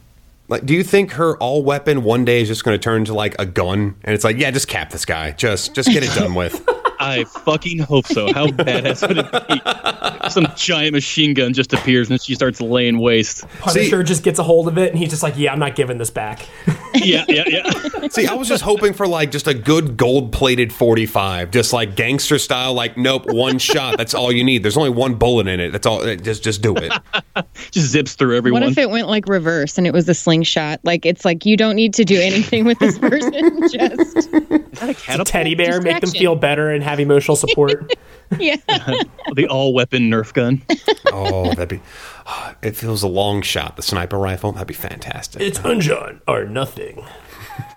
[0.49, 3.15] Like, do you think her all weapon one day is just going to turn to
[3.15, 6.13] like a gun, and it's like, yeah, just cap this guy, just just get it
[6.19, 6.67] done with.
[7.01, 8.33] I fucking hope so.
[8.33, 10.31] How badass would it be?
[10.31, 13.49] Some giant machine gun just appears and she starts laying waste.
[13.61, 15.99] Punisher just gets a hold of it and he's just like, "Yeah, I'm not giving
[15.99, 16.47] this back."
[16.95, 18.09] yeah, yeah, yeah.
[18.09, 21.97] See, I was just hoping for like just a good gold plated 45, just like
[21.97, 22.75] gangster style.
[22.75, 23.97] Like, nope, one shot.
[23.97, 24.63] That's all you need.
[24.63, 25.71] There's only one bullet in it.
[25.71, 26.03] That's all.
[26.03, 26.93] Eh, just, just do it.
[27.71, 28.63] Just zips through everyone.
[28.63, 30.81] What if it went like reverse and it was a slingshot?
[30.83, 33.61] Like it's like you don't need to do anything with this person.
[33.63, 37.93] Just Is that a A teddy bear, make them feel better and have emotional support.
[38.39, 38.57] yeah.
[39.35, 40.63] the all weapon Nerf gun.
[41.07, 41.81] Oh, that'd be.
[42.63, 43.75] It feels a long shot.
[43.77, 44.53] The sniper rifle.
[44.53, 45.41] That'd be fantastic.
[45.43, 47.05] it's Undrjarn or nothing.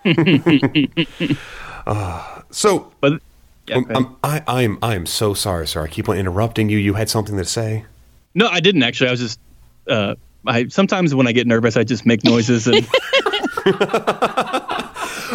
[2.50, 3.20] So, But
[3.66, 3.96] yeah, um, go ahead.
[3.96, 5.82] um, I, I'm, I'm so sorry, sir.
[5.82, 6.78] I keep on interrupting you.
[6.78, 7.84] You had something to say.
[8.34, 9.08] no, I didn't actually.
[9.08, 9.40] I was just.
[9.88, 10.14] Uh,
[10.46, 12.86] I sometimes when I get nervous, I just make noises and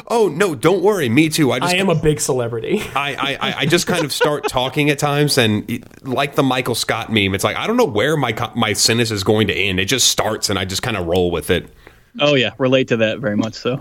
[0.07, 1.09] Oh no, don't worry.
[1.09, 1.51] Me too.
[1.51, 2.81] I just I am a big celebrity.
[2.95, 6.75] I, I, I- I just kind of start talking at times, and like the Michael
[6.75, 9.79] Scott meme, it's like I don't know where my my sentence is going to end.
[9.79, 11.67] It just starts, and I just kind of roll with it.
[12.19, 13.53] oh yeah, relate to that very much.
[13.55, 13.77] So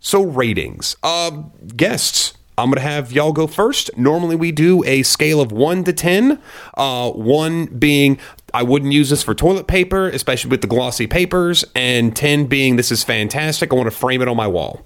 [0.00, 1.30] So ratings, uh,
[1.76, 2.34] guests.
[2.58, 3.96] I'm gonna have y'all go first.
[3.96, 6.38] Normally we do a scale of one to ten.
[6.74, 8.18] Uh, one being
[8.54, 12.76] I wouldn't use this for toilet paper, especially with the glossy papers, and ten being
[12.76, 13.72] this is fantastic.
[13.72, 14.84] I want to frame it on my wall.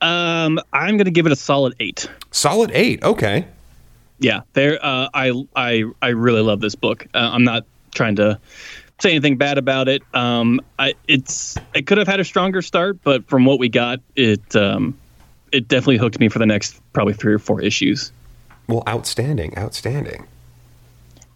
[0.00, 2.08] um, I'm gonna give it a solid eight.
[2.30, 3.02] Solid eight.
[3.02, 3.46] Okay.
[4.18, 4.78] Yeah, there.
[4.84, 7.06] Uh, I I I really love this book.
[7.14, 8.38] Uh, I'm not trying to
[9.00, 10.02] say anything bad about it.
[10.14, 14.00] Um, I, it's it could have had a stronger start, but from what we got,
[14.14, 14.96] it um,
[15.52, 18.12] it definitely hooked me for the next probably three or four issues.
[18.68, 20.26] Well, outstanding, outstanding.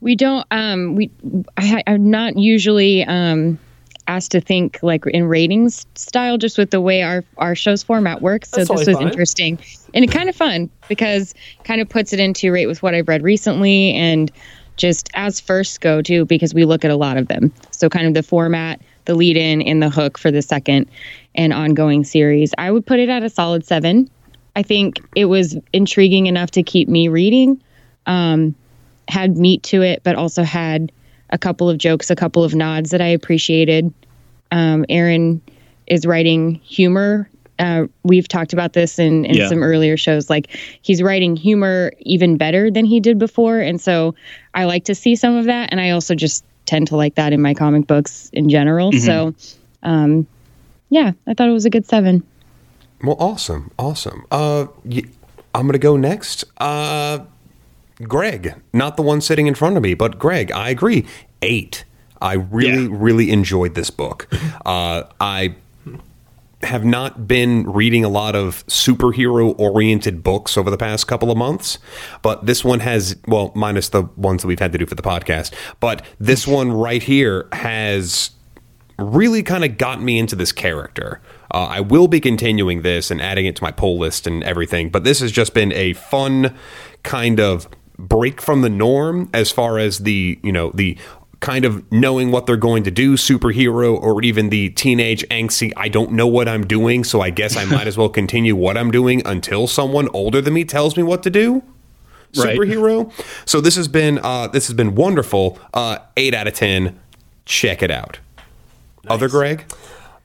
[0.00, 0.46] We don't.
[0.50, 1.10] Um, we.
[1.56, 3.58] I, I'm not usually um,
[4.06, 8.22] asked to think like in ratings style, just with the way our our show's format
[8.22, 8.50] works.
[8.50, 9.08] So That's this was fine.
[9.08, 9.58] interesting
[9.94, 11.34] and it kind of fun because
[11.64, 14.30] kind of puts it into rate with what I've read recently and
[14.76, 17.52] just as first go to because we look at a lot of them.
[17.72, 20.88] So kind of the format, the lead in, and the hook for the second
[21.34, 22.54] and ongoing series.
[22.58, 24.08] I would put it at a solid seven.
[24.54, 27.60] I think it was intriguing enough to keep me reading.
[28.06, 28.54] Um,
[29.08, 30.92] had meat to it, but also had
[31.30, 33.92] a couple of jokes, a couple of nods that I appreciated.
[34.52, 35.40] Um, Aaron
[35.86, 37.28] is writing humor.
[37.58, 39.48] Uh, we've talked about this in, in Yeah.
[39.48, 40.30] some earlier shows.
[40.30, 44.14] Like he's writing humor even better than he did before, and so
[44.54, 45.70] I like to see some of that.
[45.72, 48.92] And I also just tend to like that in my comic books in general.
[48.92, 49.34] So,
[49.82, 50.26] um,
[50.90, 52.22] yeah, I thought it was a good seven.
[53.02, 54.24] Well, awesome, awesome.
[54.30, 55.02] Uh, y-
[55.54, 56.44] I'm gonna go next.
[56.58, 57.20] Uh,
[58.02, 60.52] Greg, not the one sitting in front of me, but Greg.
[60.52, 61.04] I agree.
[61.42, 61.84] Eight.
[62.20, 62.88] I really, Yeah.
[62.92, 64.28] really enjoyed this book.
[64.66, 65.54] Uh, I
[66.62, 71.38] have not been reading a lot of superhero oriented books over the past couple of
[71.38, 71.78] months,
[72.20, 75.02] but this one has, well, minus the ones that we've had to do for the
[75.02, 78.30] podcast, but this one right here has
[78.98, 81.20] really kind of got me into this character.
[81.54, 84.90] Uh, I will be continuing this and adding it to my poll list and everything,
[84.90, 86.56] but this has just been a fun
[87.04, 87.68] kind of
[87.98, 90.96] break from the norm as far as the, you know, the
[91.40, 95.88] kind of knowing what they're going to do superhero or even the teenage angsty I
[95.88, 98.90] don't know what I'm doing so I guess I might as well continue what I'm
[98.90, 101.62] doing until someone older than me tells me what to do
[102.36, 102.58] Right.
[102.58, 103.10] superhero.
[103.46, 105.58] So this has been uh, this has been wonderful.
[105.72, 107.00] Uh, eight out of ten.
[107.46, 108.18] Check it out.
[109.08, 109.64] Other Greg?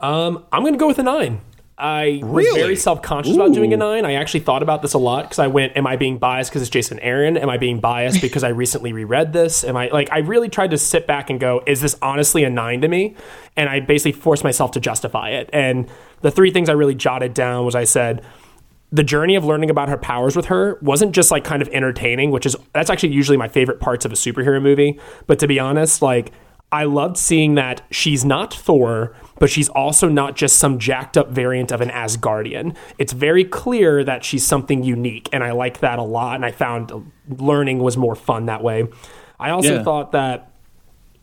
[0.01, 1.39] Um, I'm going to go with a nine.
[1.77, 4.05] I was very self conscious about doing a nine.
[4.05, 6.61] I actually thought about this a lot because I went, "Am I being biased because
[6.61, 7.35] it's Jason Aaron?
[7.35, 9.63] Am I being biased because I recently reread this?
[9.63, 12.49] Am I like?" I really tried to sit back and go, "Is this honestly a
[12.49, 13.15] nine to me?"
[13.57, 15.49] And I basically forced myself to justify it.
[15.51, 15.89] And
[16.21, 18.23] the three things I really jotted down was I said,
[18.91, 22.29] the journey of learning about her powers with her wasn't just like kind of entertaining,
[22.29, 24.99] which is that's actually usually my favorite parts of a superhero movie.
[25.25, 26.31] But to be honest, like
[26.71, 31.29] I loved seeing that she's not Thor, but she's also not just some jacked up
[31.29, 32.75] variant of an Asgardian.
[32.97, 36.35] It's very clear that she's something unique, and I like that a lot.
[36.35, 38.87] And I found learning was more fun that way.
[39.39, 39.83] I also Yeah.
[39.83, 40.49] thought that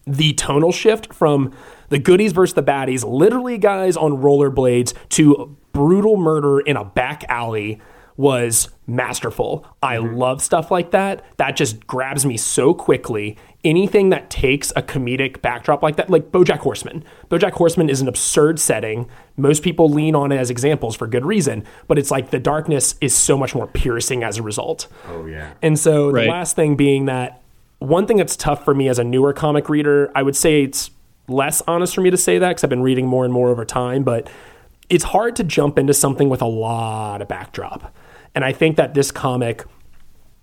[0.07, 1.53] the tonal shift from
[1.89, 7.25] the goodies versus the baddies, literally guys on rollerblades, to brutal murder in a back
[7.29, 7.81] alley
[8.17, 9.65] was masterful.
[9.83, 10.15] I mm-hmm.
[10.15, 11.25] love stuff like that.
[11.39, 13.39] That just grabs me so quickly.
[13.63, 17.05] Anything that takes a comedic backdrop like that, like Bojack Horseman.
[17.29, 19.07] Bojack Horseman is an absurd setting.
[19.37, 22.95] Most people lean on it as examples for good reason, but it's like the darkness
[23.03, 24.87] is so much more piercing as a result.
[25.09, 25.53] Oh, yeah.
[25.61, 26.25] And so Right.
[26.25, 27.43] the last thing being that
[27.81, 30.91] one thing that's tough for me as a newer comic reader, I would say it's
[31.29, 33.65] less honest for me to say that because I've been reading more and more over
[33.65, 34.29] time, but
[34.89, 37.95] it's hard to jump into something with a lot of backdrop.
[38.35, 39.65] And I think that this comic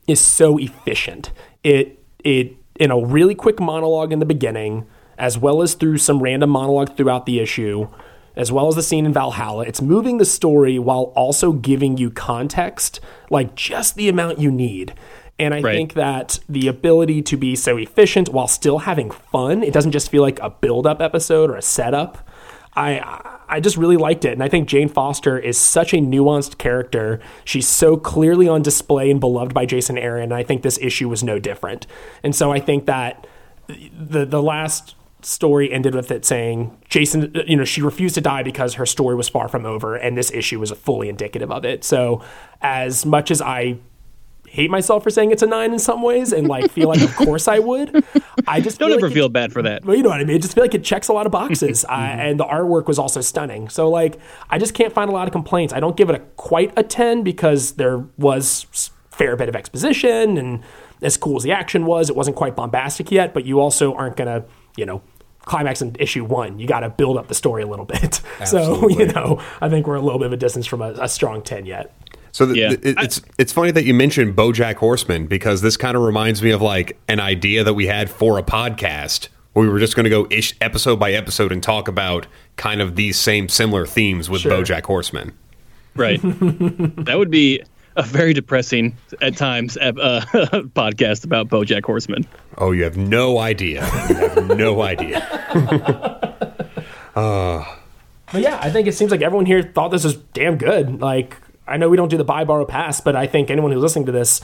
[0.07, 1.31] is so efficient.
[1.63, 4.85] It it in a really quick monologue in the beginning,
[5.17, 7.87] as well as through some random monologue throughout the issue,
[8.35, 9.63] as well as the scene in Valhalla.
[9.65, 12.99] It's moving the story while also giving you context,
[13.29, 14.93] like just the amount you need.
[15.39, 15.75] And I Right.
[15.75, 20.09] think that the ability to be so efficient while still having fun, it doesn't just
[20.09, 22.26] feel like a build up episode or a setup.
[22.77, 26.57] I I just really liked it, and I think Jane Foster is such a nuanced
[26.57, 27.19] character.
[27.43, 30.25] She's so clearly on display and beloved by Jason Aaron.
[30.25, 31.87] And I think this issue was no different.
[32.23, 33.25] And so I think that
[33.67, 38.43] the the last story ended with it saying Jason, you know, she refused to die
[38.43, 41.83] because her story was far from over, and this issue was fully indicative of it.
[41.83, 42.21] So
[42.61, 43.79] as much as I
[44.57, 47.15] hate myself for saying it's a nine in some ways and like feel like of
[47.25, 48.03] course I would.
[48.47, 49.85] I just Don't feel ever like it- feel bad for that.
[49.85, 50.35] well, you know what I mean.
[50.35, 52.19] I just feel like it checks a lot of boxes, uh, Mm-hmm.
[52.19, 53.69] and the artwork was also stunning.
[53.69, 55.73] So, like, I just can't find a lot of complaints.
[55.73, 60.37] I don't give it a quite a ten because there was fair bit of exposition,
[60.37, 60.63] and
[61.01, 63.33] as cool as the action was, it wasn't quite bombastic yet.
[63.33, 64.43] But you also aren't gonna,
[64.75, 65.01] you know,
[65.45, 66.57] climax in issue one.
[66.59, 68.21] You got to build up the story a little bit.
[68.45, 71.07] So, you know, I think we're a little bit of a distance from a, a
[71.09, 71.91] strong ten yet.
[72.37, 72.69] So the, Yeah.
[72.75, 76.43] the- it- it's it's funny that you mentioned BoJack Horseman because this kind of reminds
[76.43, 79.95] me of like an idea that we had for a podcast where we were just
[79.95, 83.87] going to go ish, episode by episode and talk about kind of these same similar
[83.87, 84.51] themes with Sure.
[84.51, 85.31] BoJack Horseman.
[85.95, 86.21] Right.
[86.21, 87.63] that would be
[87.95, 89.91] a very depressing at times uh,
[90.75, 92.27] podcast about BoJack Horseman.
[92.59, 93.81] Oh, you have no idea.
[94.09, 95.27] You have no idea.
[97.15, 100.99] But yeah, I think it seems like everyone here thought this was damn good.
[101.01, 101.35] Like,
[101.67, 104.05] I know we don't do the buy, borrow, pass, but I think anyone who's listening
[104.07, 104.41] to this,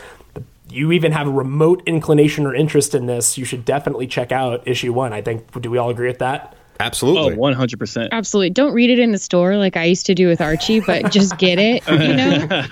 [0.69, 4.67] you even have a remote inclination or interest in this, you should definitely check out
[4.67, 5.13] issue one.
[5.13, 6.53] I think, do we all agree with that?
[6.53, 7.35] Oh, Absolutely.
[7.35, 8.09] 100%.
[8.11, 8.49] Absolutely.
[8.49, 11.37] Don't read it in the store like I used to do with Archie, but just
[11.37, 11.83] get it.
[11.93, 12.63] You know,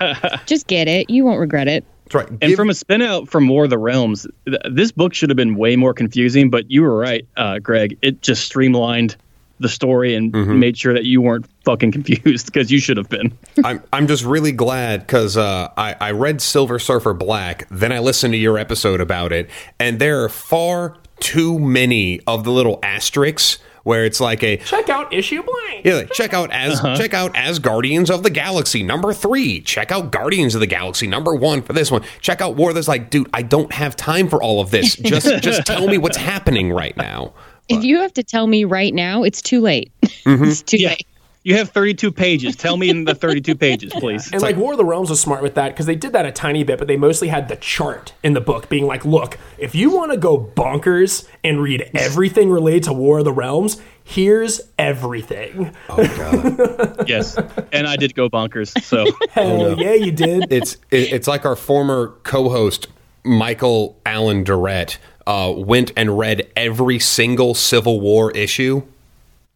[0.46, 1.08] just get it.
[1.08, 1.84] You won't regret it.
[2.06, 2.38] That's right.
[2.42, 5.36] And from a spin out from War of the Realms, th- this book should have
[5.36, 7.96] been way more confusing, but you were right, uh, Greg.
[8.02, 9.16] It just streamlined
[9.62, 13.36] the story and made sure that you weren't fucking confused because you should have been.
[13.64, 17.98] I'm I'm just really glad because uh, I I read Silver Surfer Black, then I
[18.00, 19.48] listened to your episode about it,
[19.78, 24.88] and there are far too many of the little asterisks where it's like a Check
[24.88, 25.84] out issue blank.
[25.84, 29.60] yeah, like, check out as check out as Guardians of the Galaxy number three.
[29.60, 32.02] Check out Guardians of the Galaxy number one for this one.
[32.20, 32.72] Check out War.
[32.72, 34.94] There's like, dude, I don't have time for all of this.
[34.96, 37.32] Just just tell me what's happening right now.
[37.72, 39.90] If you have to tell me right now, it's too late.
[40.24, 40.44] Mm-hmm.
[40.44, 40.90] it's too Yeah.
[40.90, 41.06] late.
[41.44, 42.54] You have 32 pages.
[42.54, 44.30] Tell me in the 32 pages, please.
[44.32, 46.30] And like, War of the Realms was smart with that because they did that a
[46.30, 49.74] tiny bit, but they mostly had the chart in the book being like, look, if
[49.74, 54.60] you want to go bonkers and read everything related to War of the Realms, here's
[54.78, 55.74] everything.
[55.88, 55.96] Oh
[56.96, 57.08] god.
[57.08, 57.36] yes.
[57.72, 58.80] And I did go bonkers.
[58.80, 60.52] So Hell yeah, you did.
[60.52, 62.86] it's it, it's like our former co-host
[63.24, 68.82] Michael Allen Durrett uh, went and read every single Civil War issue.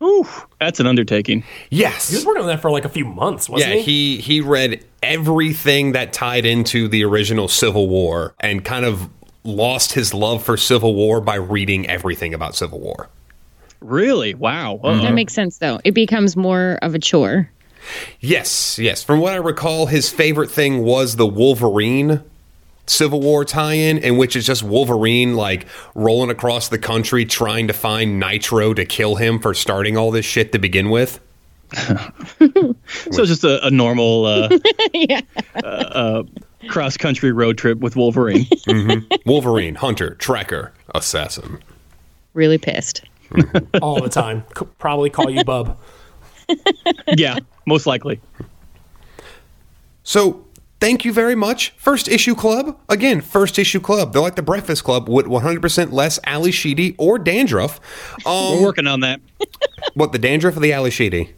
[0.03, 0.27] Ooh,
[0.61, 1.43] that's an undertaking.
[1.71, 4.17] Yes, he was working on that for like a few months, wasn't Yeah, he?
[4.17, 9.09] he he read everything that tied into the original Civil War and kind of
[9.43, 13.09] lost his love for Civil War by reading everything about Civil War.
[13.81, 14.35] Really?
[14.35, 14.81] Wow.
[14.83, 15.01] Uh-oh.
[15.03, 15.81] That makes sense, though.
[15.85, 17.51] It becomes more of a chore.
[18.21, 19.03] Yes, yes.
[19.05, 22.23] From what I recall, his favorite thing was the Wolverine
[22.87, 27.73] Civil War tie-in, in which it's just Wolverine like rolling across the country trying to
[27.73, 31.21] find Nitro to kill him for starting all this shit to begin with.
[33.11, 34.49] So it's just a, a normal uh,
[34.95, 35.21] yeah.
[35.57, 36.23] uh, uh,
[36.69, 38.47] cross country road trip with Wolverine.
[39.27, 41.59] Wolverine, hunter, tracker, assassin.
[42.35, 43.03] Really pissed.
[43.83, 44.45] All the time.
[44.57, 45.77] C- probably call you Bub.
[47.17, 48.21] yeah, most likely.
[50.05, 50.46] So
[50.81, 51.71] thank you very much.
[51.77, 52.79] First Issue Club.
[52.89, 54.13] Again, First Issue Club.
[54.13, 57.81] They're like the Breakfast Club with 100% less Ally Sheedy or dandruff.
[58.27, 59.21] Um, We're working on that.
[59.95, 61.35] what, the dandruff or the Ally Sheedy?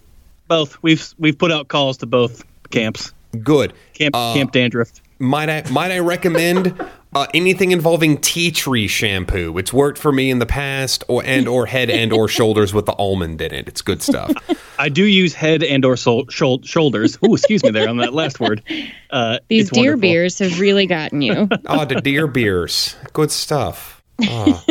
[0.48, 0.82] Both.
[0.82, 3.12] We've we've put out calls to both camps.
[3.42, 3.74] Good.
[3.92, 4.90] Camp Camp Dandruff.
[5.18, 6.74] Might I might I recommend
[7.14, 9.56] uh, anything involving tea tree shampoo?
[9.58, 12.86] It's worked for me in the past, or and or head and or shoulders with
[12.86, 13.66] the almond in it.
[13.68, 14.32] It's good stuff.
[14.78, 17.18] I do use head and or sol- shol- shoulders.
[17.22, 18.62] Oh, excuse me there on that last word.
[19.10, 20.00] Uh, These deer wonderful.
[20.00, 21.48] beers have really gotten you.
[21.66, 24.02] oh, the deer beers, good stuff.
[24.22, 24.64] Ah.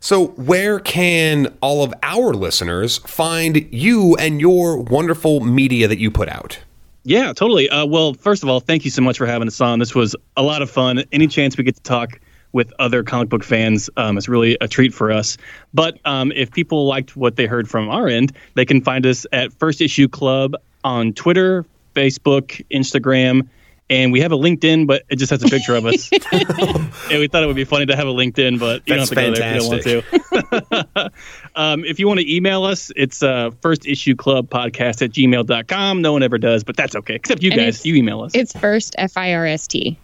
[0.00, 6.10] So, where can all of our listeners find you and your wonderful media that you
[6.12, 6.60] put out?
[7.08, 7.70] Yeah, totally.
[7.70, 9.78] Uh, well, first of all, thank you so much for having us on.
[9.78, 11.04] This was a lot of fun.
[11.10, 12.20] Any chance we get to talk
[12.52, 15.38] with other comic book fans um, is really a treat for us.
[15.72, 19.24] But um, if people liked what they heard from our end, they can find us
[19.32, 20.54] at First Issue Club
[20.84, 23.48] on Twitter, Facebook, Instagram,
[23.90, 26.10] And we have a LinkedIn, but it just has a picture of us.
[26.32, 29.18] and we thought it would be funny to have a LinkedIn, but you That's don't
[29.18, 31.12] have to go there if you don't want to.
[31.56, 36.02] um, if you want to email us, it's uh, first issue club podcast at gmail.com.
[36.02, 37.14] No one ever does, but that's okay.
[37.14, 37.86] Except you And guys.
[37.86, 38.32] You email us.
[38.34, 39.98] It's first F I R S T.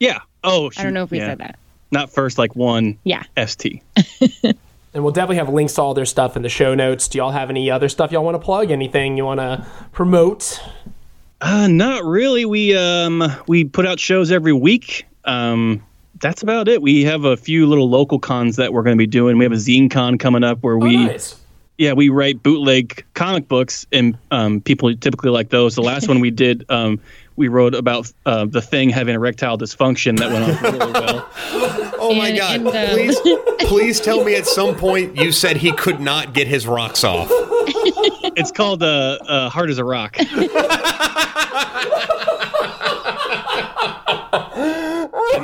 [0.00, 0.20] yeah.
[0.42, 0.80] Oh, shoot.
[0.80, 1.28] I don't know if we Yeah.
[1.30, 1.58] said that.
[1.90, 3.22] Not first, like one Yeah.
[3.38, 3.82] ST.
[4.92, 7.08] And we'll definitely have links to all their stuff in the show notes.
[7.08, 8.70] Do y'all have any other stuff y'all want to plug?
[8.70, 10.60] Anything you want to promote?
[11.40, 12.44] Uh, not really.
[12.44, 15.06] We um we put out shows every week.
[15.24, 15.84] Um,
[16.20, 16.80] that's about it.
[16.80, 19.36] We have a few little local cons that we're going to be doing.
[19.36, 21.38] We have a zine con coming up where we oh, nice.
[21.76, 25.74] yeah we write bootleg comic books and um, people typically like those.
[25.74, 27.00] The last one we did um,
[27.36, 31.28] we wrote about uh, the thing having erectile dysfunction that went on really well.
[32.06, 32.56] Oh my And- God!
[32.56, 33.18] and, uh, please,
[33.60, 37.30] please tell me at some point you said he could not get his rocks off.
[38.36, 40.16] It's called uh, uh, Hard as a Rock.
[40.18, 40.28] and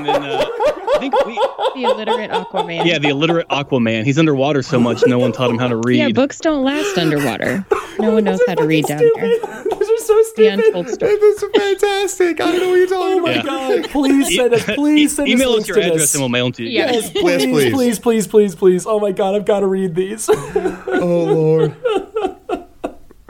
[0.06, 2.84] then uh, I think we The illiterate Aquaman.
[2.84, 4.04] yeah the illiterate Aquaman.
[4.04, 5.98] He's underwater so much no one taught him how to read.
[5.98, 7.64] Yeah, books don't last underwater.
[7.98, 9.64] No one knows how to read down there.
[10.08, 10.64] Those so stupid.
[10.66, 10.86] untold.
[10.86, 12.40] This is fantastic.
[12.40, 13.44] I don't know what you're talking Oh my about.
[13.46, 13.90] god!
[13.90, 14.64] Please send us.
[14.74, 16.14] Please send us Email us links your to address this.
[16.14, 16.70] and we'll mail them to you.
[16.70, 16.92] Yeah.
[16.92, 17.72] Yes, Please, please, please.
[17.74, 18.86] please, please, please, please.
[18.86, 20.28] Oh my god, I've got to read these.
[20.30, 21.76] oh, Oh Lord.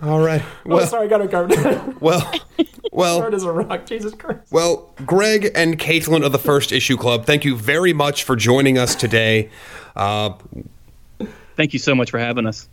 [0.02, 0.42] All right.
[0.64, 1.94] Well, sorry, I got to cover.
[2.00, 2.32] well,
[2.90, 3.84] well, Hard as a rock.
[3.84, 4.50] Jesus Christ.
[4.50, 4.94] well.
[5.04, 8.94] Greg and Caitlin of the First Issue Club, thank you very much for joining us
[8.94, 9.50] today.
[9.94, 10.32] Uh,
[11.56, 12.66] Thank you so much for having us.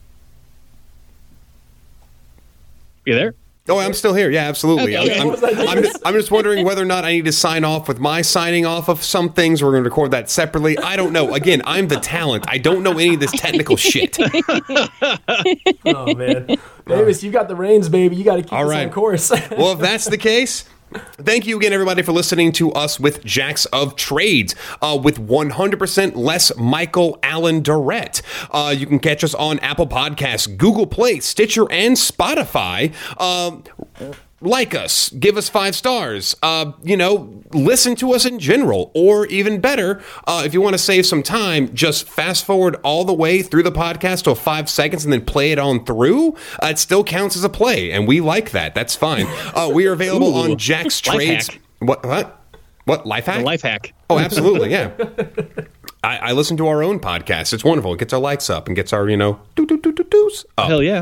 [3.05, 3.35] You there?
[3.69, 4.29] Oh, I'm still here.
[4.29, 4.95] Yeah, absolutely.
[4.97, 5.19] Okay.
[5.19, 7.87] I'm, I'm, I'm, just, I'm just wondering whether or not I need to sign off
[7.87, 9.61] with my signing off of some things.
[9.61, 10.77] We're going to record that separately.
[10.77, 11.33] I don't know.
[11.33, 12.45] Again, I'm the talent.
[12.47, 14.17] I don't know any of this technical shit.
[15.85, 18.15] Oh man, Davis, you got the reins, baby.
[18.15, 18.85] You got to keep All us right.
[18.87, 19.31] on course.
[19.51, 23.65] Well, if that's the case, thank you again, everybody, for listening to us with Jacks
[23.67, 28.21] of Trades uh, with 100% less Michael Allen Durrett.
[28.51, 32.93] Uh, you can catch us on Apple Podcasts, Google Play, Stitcher, and Spotify.
[33.19, 33.63] Um,
[34.41, 36.35] like us, give us five stars.
[36.43, 40.73] Uh, you know, listen to us in general, or even better, uh, if you want
[40.73, 44.69] to save some time, just fast forward all the way through the podcast to five
[44.69, 46.33] seconds and then play it on through.
[46.61, 48.75] Uh, it still counts as a play, and we like that.
[48.75, 49.25] That's fine.
[49.55, 51.49] Uh, we are available Ooh, on Jack's Trades.
[51.79, 52.05] What?
[52.05, 52.41] What?
[52.85, 53.05] What?
[53.05, 53.41] Life hack?
[53.41, 53.93] A life hack.
[54.09, 54.91] Oh, absolutely, yeah.
[56.03, 57.51] I, I listen to our own podcast.
[57.53, 57.93] It's wonderful.
[57.93, 60.45] It gets our lights up and gets our, you know, doo doo doo doo doos
[60.57, 60.69] up.
[60.69, 61.01] Hell yeah.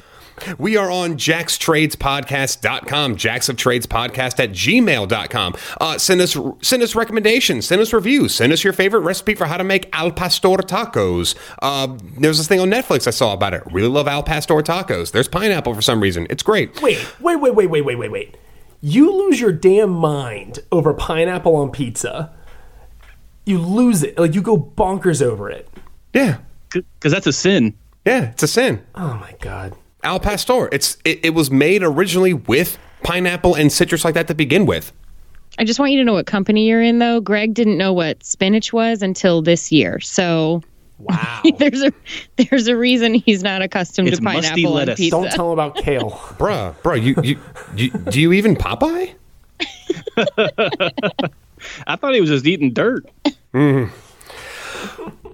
[0.58, 5.56] We are on jackstradespodcast.com, jacks of trades podcast at gmail.com.
[5.80, 9.46] Uh, send us send us recommendations, send us reviews, send us your favorite recipe for
[9.46, 11.36] how to make al pastor tacos.
[11.62, 13.64] Uh, there's this thing on Netflix I saw about it.
[13.72, 15.12] Really love al pastor tacos.
[15.12, 16.28] There's pineapple for some reason.
[16.30, 16.82] It's great.
[16.82, 18.38] wait, wait, wait, wait, wait, wait, wait, wait.
[18.82, 22.34] You lose your damn mind over pineapple on pizza.
[23.46, 24.20] You lose it.
[24.20, 25.70] Like you go bonkers over it.
[26.14, 26.40] Yeah.
[26.70, 27.74] Because that's a sin.
[28.06, 28.84] Yeah, it's a sin.
[28.94, 29.76] Oh my god.
[30.06, 30.70] Al pastor.
[30.72, 34.92] It's it, it was made originally with pineapple and citrus like that to begin with.
[35.58, 37.20] I just want you to know what company you're in, though.
[37.22, 40.62] Greg didn't know what spinach was until this year, so
[41.00, 41.42] Wow.
[41.58, 41.92] there's a
[42.38, 44.98] there's a reason he's not accustomed It's to pineapple on lettuce.
[45.00, 45.12] pizza.
[45.12, 46.12] Don't tell him about kale.
[46.38, 47.40] Bruh, bruh, you, you,
[47.76, 49.14] you do you even Popeye?
[51.88, 53.06] I thought he was just eating dirt.
[53.54, 53.90] Mm-hmm.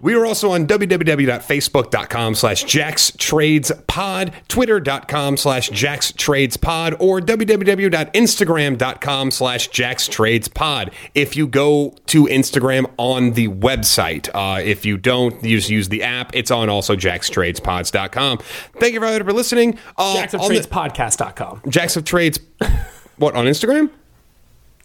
[0.02, 10.94] We are also on www.facebook.com slash jackstradespod, twitter.com slash jackstradespod, or www.instagram.com slash jackstradespod.
[11.14, 15.90] If you go to Instagram on the website, uh, if you don't, you just use
[15.90, 16.36] the app.
[16.36, 18.38] It's on also jackstradespods.com.
[18.38, 19.78] Thank you everybody for listening.
[19.98, 21.64] Uh, JacksofTradesPodcast.com.
[21.70, 22.40] Jacks of Trades,
[23.18, 23.90] what, on Instagram?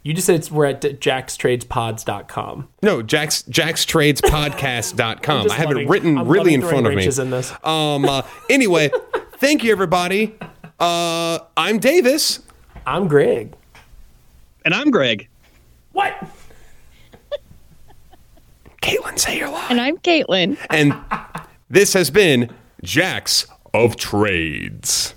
[0.06, 2.68] You just said it's, we're at jackstradespods.com.
[2.80, 5.42] No, Jack's jackstradespodcast.com.
[5.42, 6.98] just I have loving- it written I'm really in front of me.
[6.98, 7.52] wrenches in this.
[7.64, 8.88] Um uh, anyway,
[9.38, 10.36] thank you everybody.
[10.78, 12.38] Uh I'm Davis.
[12.86, 13.52] I'm Greg.
[14.64, 15.26] And I'm Greg.
[15.90, 16.14] What?
[18.82, 19.66] Caitlin, say your line.
[19.70, 20.56] and I'm Caitlin.
[20.70, 20.94] And
[21.68, 22.54] this has been
[22.84, 23.44] Jacks
[23.74, 25.14] of Trades.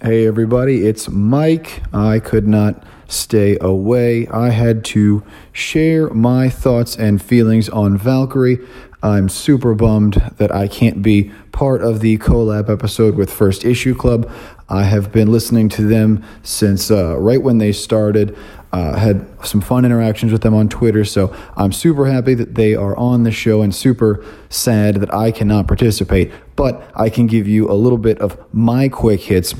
[0.00, 1.82] Hey everybody, it's Mike.
[1.92, 4.26] I could not stay away.
[4.28, 8.58] I had to share my thoughts and feelings on Valkyrie.
[9.02, 13.94] I'm super bummed that I can't be part of the collab episode with First Issue
[13.94, 14.30] Club.
[14.68, 18.36] I have been listening to them since uh, right when they started.
[18.72, 22.74] Uh, had some fun interactions with them on Twitter, so I'm super happy that they
[22.74, 26.32] are on the show and super sad that I cannot participate.
[26.56, 29.54] But I can give you a little bit of my quick hits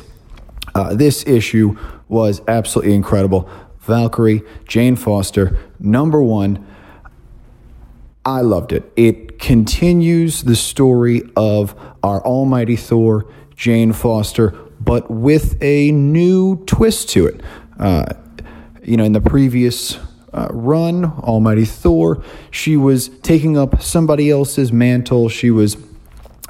[0.77, 1.75] uh, this issue
[2.07, 3.49] was absolutely incredible.
[3.81, 6.67] Valkyrie, Jane Foster, number one.
[8.27, 8.93] I loved it.
[8.95, 17.09] It continues the story of our almighty Thor, Jane Foster, but with a new twist
[17.11, 17.41] to it.
[17.79, 18.05] Uh,
[18.83, 19.99] you know, in the previous
[20.35, 25.31] uh, run, Almighty Thor, she was taking up somebody else's mantle.
[25.31, 25.79] She was.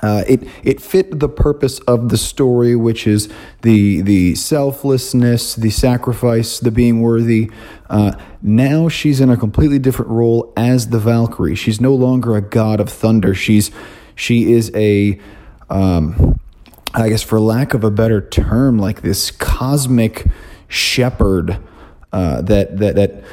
[0.03, 3.29] Uh, it it fit the purpose of the story, which is
[3.63, 7.51] the the selflessness, the sacrifice, the being worthy.
[7.89, 11.55] Uh, now she's in a completely different role as the Valkyrie.
[11.55, 13.35] She's no longer a god of thunder.
[13.35, 13.71] She's
[14.15, 15.19] she is a
[15.71, 16.39] um,
[16.93, 20.27] I guess for lack of a better term, like this cosmic
[20.69, 21.59] shepherd
[22.13, 23.25] uh, that that that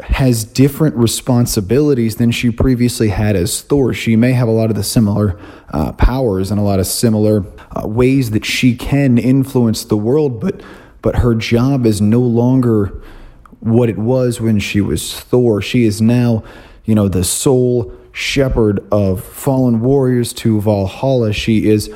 [0.00, 3.94] has different responsibilities than she previously had as Thor.
[3.94, 5.38] She may have a lot of the similar
[5.70, 10.40] uh, powers and a lot of similar uh, ways that she can influence the world,
[10.40, 10.60] but
[11.00, 13.00] but her job is no longer
[13.60, 15.60] what it was when she was Thor.
[15.60, 16.42] She is now,
[16.84, 21.32] you know, the sole shepherd of fallen warriors to Valhalla.
[21.32, 21.92] She is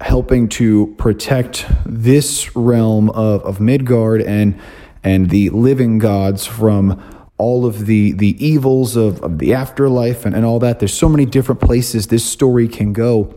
[0.00, 4.60] helping to protect this realm of, of Midgard and
[5.04, 7.02] and the living gods from
[7.42, 10.78] all of the the evils of, of the afterlife and, and all that.
[10.78, 13.34] There's so many different places this story can go,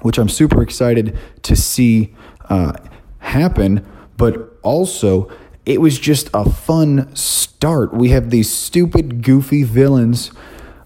[0.00, 2.14] which I'm super excited to see
[2.48, 2.72] uh,
[3.18, 3.86] happen.
[4.16, 4.32] But
[4.62, 5.30] also,
[5.66, 7.92] it was just a fun start.
[7.92, 10.30] We have these stupid, goofy villains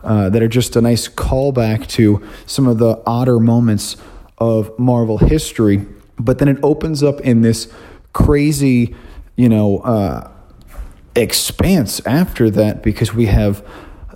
[0.03, 3.97] uh, that are just a nice callback to some of the odder moments
[4.39, 5.87] of Marvel history.
[6.19, 7.73] But then it opens up in this
[8.13, 8.97] crazy,
[9.37, 10.31] you know, uh,
[11.19, 13.65] expanse after that because we have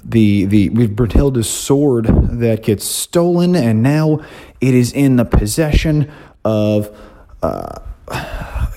[0.05, 4.21] the the we've Brunhilde's sword that gets stolen and now
[4.61, 6.11] it is in the possession
[6.45, 6.97] of
[7.43, 7.79] uh,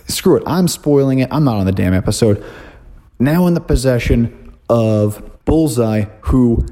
[0.07, 2.43] screw it I'm spoiling it I'm not on the damn episode.
[3.19, 6.65] Now in the possession of Bullseye who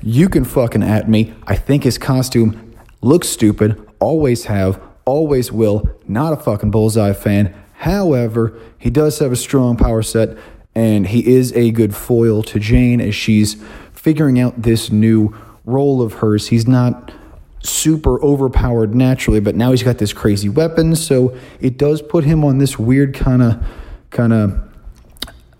[0.00, 1.34] you can fucking at me.
[1.46, 7.54] I think his costume looks stupid always have always will not a fucking Bullseye fan.
[7.74, 10.36] However he does have a strong power set
[10.78, 13.56] and he is a good foil to Jane as she's
[13.92, 16.46] figuring out this new role of hers.
[16.46, 17.10] He's not
[17.58, 22.44] super overpowered naturally, but now he's got this crazy weapon, so it does put him
[22.44, 23.66] on this weird kind of
[24.10, 24.56] kind of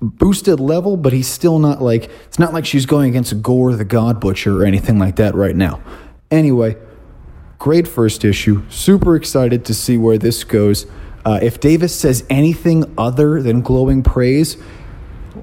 [0.01, 3.85] boosted level, but he's still not like it's not like she's going against Gorr the
[3.85, 5.83] God Butcher or anything like that right now.
[6.31, 6.77] Anyway,
[7.59, 8.63] great first issue.
[8.69, 10.87] Super excited to see where this goes.
[11.25, 14.57] Uh, if Davis says anything other than glowing praise,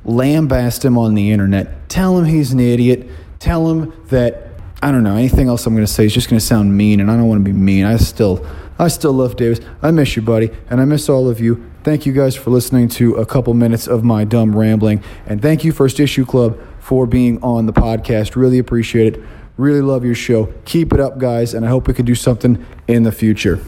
[0.06, 1.90] lambast him on the internet.
[1.90, 3.10] Tell him he's an idiot.
[3.40, 4.50] Tell him that
[4.82, 7.00] I don't know anything else I'm going to say is just going to sound mean,
[7.00, 7.86] and I don't want to be mean.
[7.86, 8.46] I still,
[8.78, 9.60] I still love Davis.
[9.82, 11.70] I miss you, buddy, and I miss all of you.
[11.84, 15.64] Thank you guys for listening to a couple minutes of my dumb rambling, and thank
[15.64, 18.36] you First Issue Club for being on the podcast.
[18.36, 19.24] Really appreciate it.
[19.58, 20.54] Really love your show.
[20.66, 23.60] Keep it up, guys, and I hope we can do something in the future.